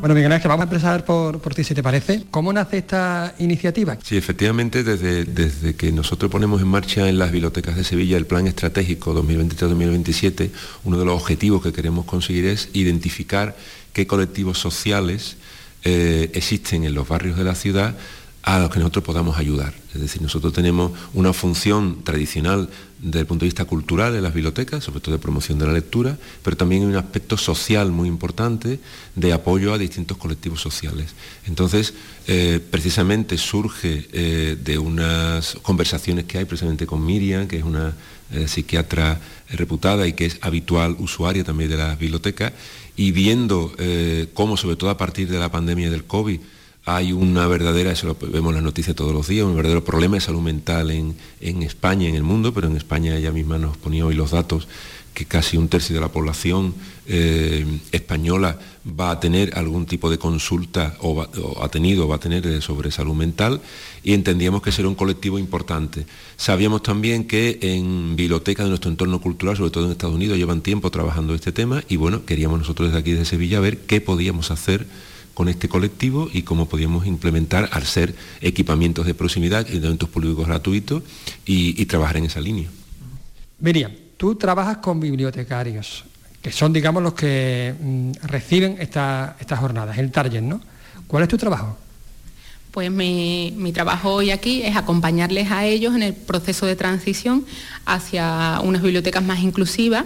[0.00, 2.22] Bueno, Miguel Ángel, vamos a empezar por, ti, si te parece.
[2.30, 3.98] ¿Cómo nace esta iniciativa?
[4.04, 8.24] Sí, efectivamente, desde, desde que nosotros ponemos en marcha en las bibliotecas de Sevilla el
[8.24, 10.50] plan estratégico 2023-2027,
[10.84, 13.56] uno de los objetivos que queremos conseguir es identificar
[13.92, 15.36] qué colectivos sociales
[15.82, 17.96] eh, existen en los barrios de la ciudad
[18.54, 19.74] a los que nosotros podamos ayudar.
[19.94, 24.32] Es decir, nosotros tenemos una función tradicional desde el punto de vista cultural en las
[24.32, 28.08] bibliotecas, sobre todo de promoción de la lectura, pero también hay un aspecto social muy
[28.08, 28.80] importante
[29.14, 31.14] de apoyo a distintos colectivos sociales.
[31.46, 31.92] Entonces,
[32.26, 37.92] eh, precisamente surge eh, de unas conversaciones que hay precisamente con Miriam, que es una
[38.32, 39.20] eh, psiquiatra
[39.50, 42.54] reputada y que es habitual usuaria también de las bibliotecas,
[42.96, 43.76] y viendo
[44.34, 46.40] cómo, sobre todo a partir de la pandemia del COVID,
[46.88, 50.16] hay una verdadera, eso lo vemos en las noticias todos los días, un verdadero problema
[50.16, 53.76] de salud mental en, en España en el mundo, pero en España ella misma nos
[53.76, 54.68] ponía hoy los datos
[55.12, 56.74] que casi un tercio de la población
[57.06, 58.58] eh, española
[58.88, 62.46] va a tener algún tipo de consulta o, o ha tenido o va a tener
[62.46, 63.60] eh, sobre salud mental
[64.02, 66.06] y entendíamos que ese era un colectivo importante.
[66.36, 70.62] Sabíamos también que en bibliotecas de nuestro entorno cultural, sobre todo en Estados Unidos, llevan
[70.62, 74.50] tiempo trabajando este tema y bueno, queríamos nosotros desde aquí de Sevilla ver qué podíamos
[74.50, 74.86] hacer
[75.38, 81.04] con este colectivo y cómo podíamos implementar al ser equipamientos de proximidad, equipamientos públicos gratuitos
[81.46, 82.68] y, y trabajar en esa línea.
[83.60, 86.04] Miriam, tú trabajas con bibliotecarios,
[86.42, 90.60] que son, digamos, los que mm, reciben esta- estas jornadas, el target, ¿no?
[91.06, 91.78] ¿Cuál es tu trabajo?
[92.72, 97.44] Pues mi, mi trabajo hoy aquí es acompañarles a ellos en el proceso de transición
[97.86, 100.04] hacia unas bibliotecas más inclusivas,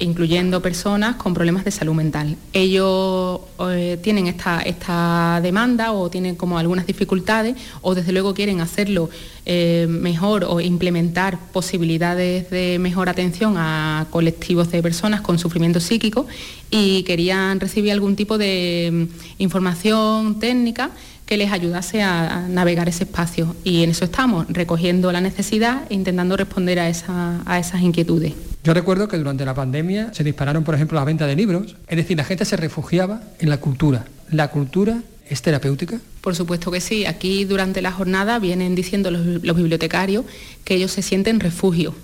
[0.00, 2.36] incluyendo personas con problemas de salud mental.
[2.52, 3.40] Ellos
[3.70, 9.08] eh, tienen esta, esta demanda o tienen como algunas dificultades o desde luego quieren hacerlo
[9.46, 16.26] eh, mejor o implementar posibilidades de mejor atención a colectivos de personas con sufrimiento psíquico
[16.70, 20.90] y querían recibir algún tipo de mm, información técnica
[21.26, 23.56] que les ayudase a, a navegar ese espacio.
[23.64, 28.34] Y en eso estamos, recogiendo la necesidad e intentando responder a, esa- a esas inquietudes.
[28.62, 31.96] Yo recuerdo que durante la pandemia se dispararon, por ejemplo, las ventas de libros, es
[31.96, 34.06] decir, la gente se refugiaba en la cultura.
[34.30, 36.00] La cultura es terapéutica?
[36.20, 37.06] Por supuesto que sí.
[37.06, 40.24] Aquí durante la jornada vienen diciendo los, bibliotecarios
[40.64, 41.94] que ellos se sienten refugio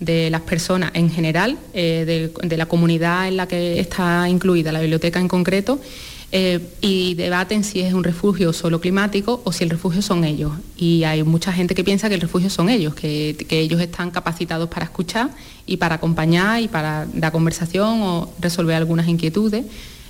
[0.00, 4.80] de las personas en general, eh, de, la comunidad en la que está incluida la
[4.80, 5.80] biblioteca en concreto,
[6.36, 10.50] eh, y debaten si es un refugio solo climático o si el refugio son ellos.
[10.76, 14.10] Y hay mucha gente que piensa que el refugio son ellos, que, que ellos están
[14.10, 15.30] capacitados para escuchar
[15.64, 19.64] y para acompañar y para dar conversación o resolver algunas inquietudes.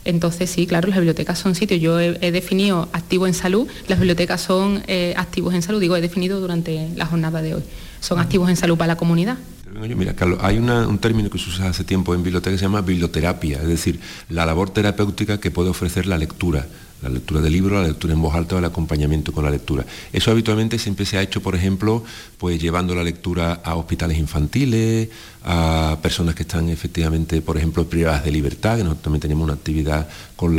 [0.07, 1.79] Entonces, sí, claro, las bibliotecas son sitios.
[1.79, 6.01] Yo he, definido activo en salud, las bibliotecas son eh, activos en salud, digo, he
[6.01, 7.63] definido durante la jornada de hoy.
[8.01, 9.37] Son activos en salud para la comunidad.
[9.75, 12.81] Mira, Carlos, hay un término que se usa hace tiempo en biblioteca que se llama
[12.81, 16.67] biblioterapia, es decir, la labor terapéutica que puede ofrecer la lectura
[17.05, 19.85] la lectura de libros, la lectura en voz alta o el acompañamiento con la lectura.
[20.13, 22.03] Eso habitualmente siempre se ha hecho, por ejemplo,
[22.39, 25.11] pues llevando la lectura a hospitales infantiles,
[25.45, 29.53] a personas que están efectivamente, por ejemplo, privadas de libertad, que nosotros también tenemos una
[29.53, 30.57] actividad con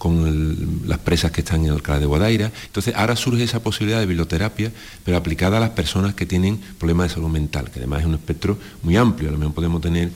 [0.00, 2.50] con las presas que están en Alcalá de Guadaira.
[2.64, 4.72] Entonces ahora surge esa posibilidad de biblioterapia,
[5.04, 8.14] pero aplicada a las personas que tienen problemas de salud mental, que además es un
[8.14, 9.28] espectro muy amplio.
[9.28, 10.10] A lo mejor podemos tener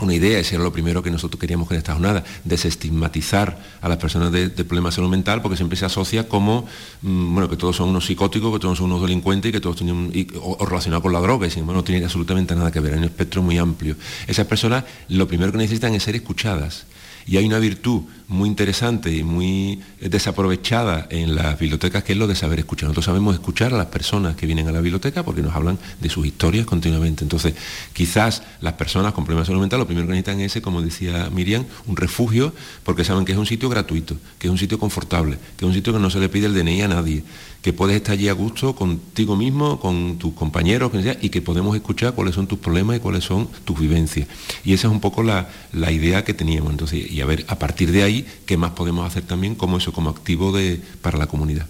[0.00, 3.98] una idea, ese era lo primero que nosotros queríamos con esta jornada, desestigmatizar a las
[3.98, 6.66] personas de, problemas de salud mental, porque siempre se asocia como,
[7.02, 9.76] mm, bueno, que todos son unos psicóticos, que todos son unos delincuentes y que todos
[9.76, 10.10] tienen,
[10.42, 12.98] o, relacionados con la droga, y sin embargo no tiene absolutamente nada que ver, hay
[12.98, 13.94] un espectro muy amplio.
[14.26, 16.86] Esas personas lo primero que necesitan es ser escuchadas
[17.26, 22.26] y hay una virtud muy interesante y muy desaprovechada en las bibliotecas que es lo
[22.26, 22.88] de saber escuchar.
[22.88, 26.08] Nosotros sabemos escuchar a las personas que vienen a la biblioteca porque nos hablan de
[26.08, 27.24] sus historias continuamente.
[27.24, 27.54] Entonces,
[27.92, 31.30] quizás las personas con problemas de salud mental lo primero que necesitan es, como decía
[31.30, 35.38] Miriam, un refugio porque saben que es un sitio gratuito, que es un sitio confortable,
[35.56, 37.24] que es un sitio que no se le pide el DNI a nadie,
[37.64, 40.92] que puedes estar allí a gusto contigo mismo, con tus compañeros,
[41.22, 44.28] y que podemos escuchar cuáles son tus problemas y cuáles son tus vivencias.
[44.66, 45.48] Y esa es un poco la,
[45.90, 46.72] idea que teníamos.
[46.72, 49.94] Entonces, y a ver, a partir de ahí, qué más podemos hacer también como eso,
[49.94, 51.64] como activo de, para la comunidad.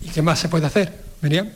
[0.00, 1.50] ¿Y qué más se puede hacer, Miriam?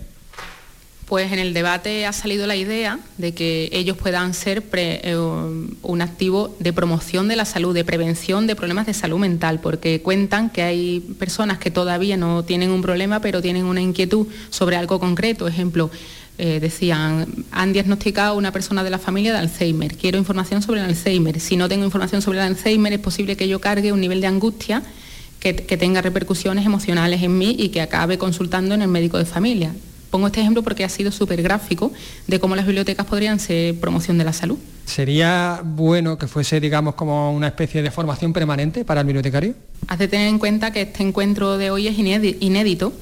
[1.08, 6.02] Pues en el debate ha salido la idea de que ellos puedan ser eh, un
[6.02, 10.50] activo de promoción de la salud, de prevención de problemas de salud mental, porque cuentan
[10.50, 15.00] que hay personas que todavía no tienen un problema, pero tienen una inquietud sobre algo
[15.00, 15.48] concreto.
[15.48, 15.90] Ejemplo,
[16.36, 20.86] eh, decían, han diagnosticado una persona de la familia de Alzheimer, quiero información sobre el
[20.86, 21.40] Alzheimer.
[21.40, 24.26] Si no tengo información sobre el Alzheimer, es posible que yo cargue un nivel de
[24.26, 24.82] angustia
[25.40, 29.72] que tenga repercusiones emocionales en mí y que acabe consultando en el médico de familia.
[30.10, 31.92] Pongo este ejemplo porque ha sido súper gráfico
[32.26, 34.58] de cómo las bibliotecas podrían ser promoción de la salud.
[34.86, 39.54] ¿Sería bueno que fuese, digamos, como una especie de formación permanente para el bibliotecario?
[39.86, 42.94] Has de tener en cuenta que este encuentro de hoy es inédito,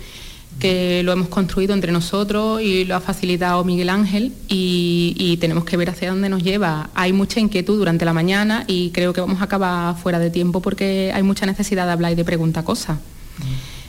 [0.58, 5.76] que lo hemos construido entre nosotros y lo ha facilitado Miguel Ángel y, tenemos que
[5.76, 6.90] ver hacia dónde nos lleva.
[6.94, 10.60] Hay mucha inquietud durante la mañana y creo que vamos a acabar fuera de tiempo
[10.60, 12.98] porque hay mucha necesidad de hablar y de preguntar cosas.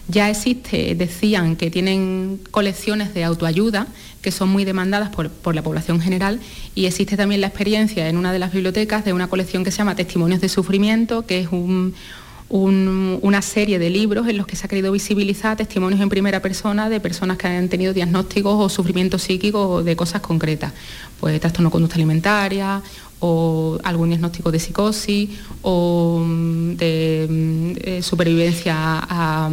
[0.09, 3.87] Ya existe, decían que tienen colecciones de autoayuda
[4.21, 6.39] que son muy demandadas por, la población general
[6.75, 9.77] y existe también la experiencia en una de las bibliotecas de una colección que se
[9.79, 14.69] llama Testimonios de Sufrimiento, que es una serie de libros en los que se ha
[14.69, 19.83] querido visibilizar testimonios en primera persona de personas que han tenido diagnósticos o sufrimientos psíquicos
[19.83, 20.73] de cosas concretas,
[21.19, 22.81] pues trastorno conducta alimentaria
[23.20, 25.30] o algún diagnóstico de psicosis
[25.61, 29.49] o mm, de, mm, supervivencia a,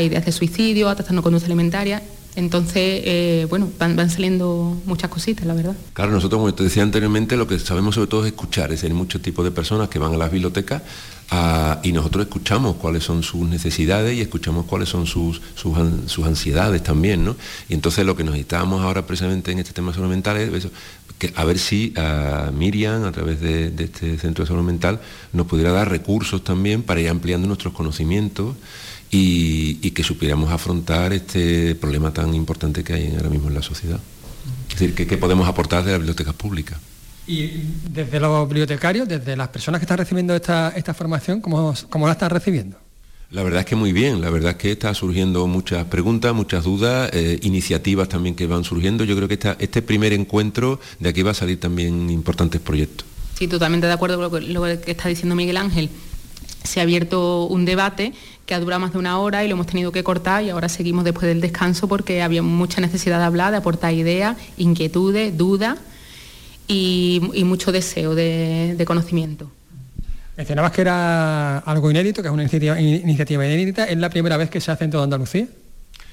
[0.00, 2.02] ideas de suicidio, a trastorno conducta alimentaria.
[2.34, 5.76] Entonces, eh, bueno, van, saliendo muchas cositas, la verdad.
[5.92, 8.90] Claro, nosotros, como te decía anteriormente, lo que sabemos sobre todo es escuchar, es decir,
[8.90, 10.80] hay muchos tipos de personas que van a las bibliotecas
[11.30, 16.82] ah, y nosotros escuchamos cuáles son sus necesidades y escuchamos cuáles son sus, sus, ansiedades
[16.82, 17.36] también, ¿no?
[17.68, 20.70] Y entonces lo que necesitamos ahora precisamente en este tema salud mental es eso,
[21.34, 25.00] a ver si a Miriam, a través de, este Centro de Salud Mental,
[25.32, 28.56] nos pudiera dar recursos también para ir ampliando nuestros conocimientos
[29.10, 34.00] y, que supiéramos afrontar este problema tan importante que hay ahora mismo en la sociedad.
[34.68, 36.78] Es decir, ¿qué, podemos aportar de las bibliotecas públicas?
[37.26, 42.12] Y desde los bibliotecarios, desde las personas que están recibiendo esta, formación, ¿cómo, ¿cómo la
[42.12, 42.81] están recibiendo?
[43.32, 46.64] La verdad es que muy bien, la verdad es que está surgiendo muchas preguntas, muchas
[46.64, 49.04] dudas, eh, iniciativas también que van surgiendo.
[49.04, 53.06] Yo creo que este primer encuentro de aquí va a salir también importantes proyectos.
[53.32, 55.88] Sí, totalmente de acuerdo con lo que, está diciendo Miguel Ángel.
[56.62, 58.12] Se ha abierto un debate
[58.44, 60.68] que ha durado más de una hora y lo hemos tenido que cortar y ahora
[60.68, 65.78] seguimos después del descanso porque había mucha necesidad de hablar, de aportar ideas, inquietudes, dudas
[66.68, 69.50] y, mucho deseo de conocimiento.
[70.36, 73.84] Mencionabas que era algo inédito, que es una iniciativa, inédita.
[73.84, 75.46] ¿Es la primera vez que se hace en toda Andalucía?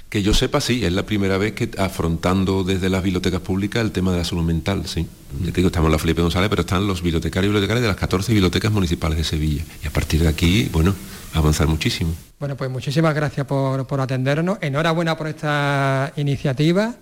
[0.09, 3.91] Que yo sepa, sí, es la primera vez que afrontando desde las bibliotecas públicas el
[3.91, 5.07] tema de la salud mental, sí.
[5.39, 7.87] Ya te digo, estamos en la Felipe González, pero están los bibliotecarios y bibliotecarias de
[7.87, 9.63] las 14 bibliotecas municipales de Sevilla.
[9.83, 10.95] Y a partir de aquí, bueno,
[11.33, 12.13] avanzar muchísimo.
[12.39, 14.57] Bueno, pues muchísimas gracias por, por atendernos.
[14.61, 16.95] Enhorabuena por esta iniciativa.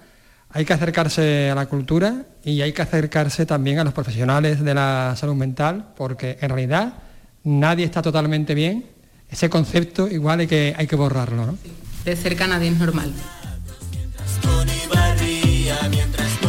[0.50, 4.74] Hay que acercarse a la cultura y hay que acercarse también a los profesionales de
[4.74, 7.07] la salud mental, porque en realidad
[7.48, 8.86] nadie está totalmente bien.
[9.30, 11.46] Ese concepto igual hay que, hay que borrarlo.
[11.46, 11.58] ¿no?
[12.06, 13.12] De cerca nadie es normal.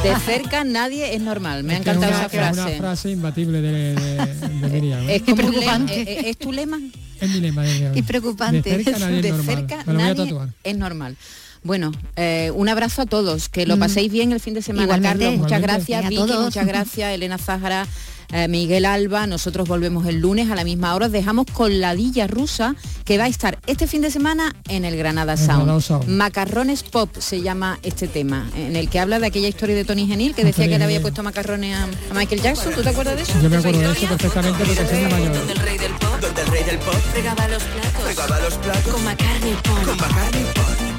[0.02, 1.64] De cerca nadie es normal.
[1.64, 2.60] Me ha encantado una, esa frase.
[2.60, 5.04] Es una frase imbatible de, de, de Miriam.
[5.04, 5.10] ¿no?
[5.10, 6.20] Es como preocupante.
[6.20, 6.78] ¿Es, es tu lema?
[7.20, 7.62] Es mi lema.
[7.62, 8.76] De, y preocupante.
[8.76, 9.56] De cerca nadie de es normal.
[9.56, 11.16] cerca nadie es normal.
[11.64, 13.80] Bueno, eh, un abrazo a todos, que lo Mm.
[13.80, 15.24] paséis bien el fin de semana, Igualmente.
[15.24, 15.40] Carlos.
[15.40, 15.92] Muchas Igualmente.
[15.92, 17.86] gracias, Vicky, muchas gracias, Elena Zájara,
[18.32, 19.26] eh, Miguel Alba.
[19.26, 21.06] Nosotros volvemos el lunes a la misma hora.
[21.06, 22.74] Os dejamos con la Dilla rusa,
[23.04, 25.56] que va a estar este fin de semana en el Granada El Sound.
[25.64, 26.08] Granada Sound.
[26.08, 30.06] Macarrones Pop se llama este tema, en el que habla de aquella historia de Tony
[30.06, 32.72] Genil, que decía que le había puesto macarrones a, a Michael Jackson.
[32.74, 33.32] ¿Tú te acuerdas de eso?
[33.42, 35.32] Yo me acuerdo de eso perfectamente porque soy de mayor.
[35.36, 38.02] Donde el rey del pop, donde el rey del pop Fregaba los platos.
[38.04, 39.82] fregaba los platos Con McCartney Paul.
[39.86, 40.98] con McCartney Paul.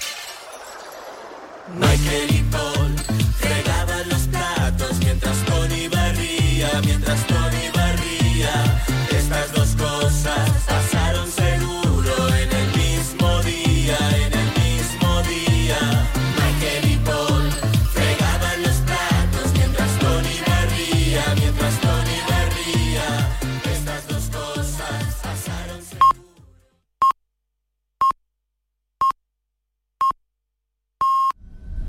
[1.79, 2.95] Michael y Paul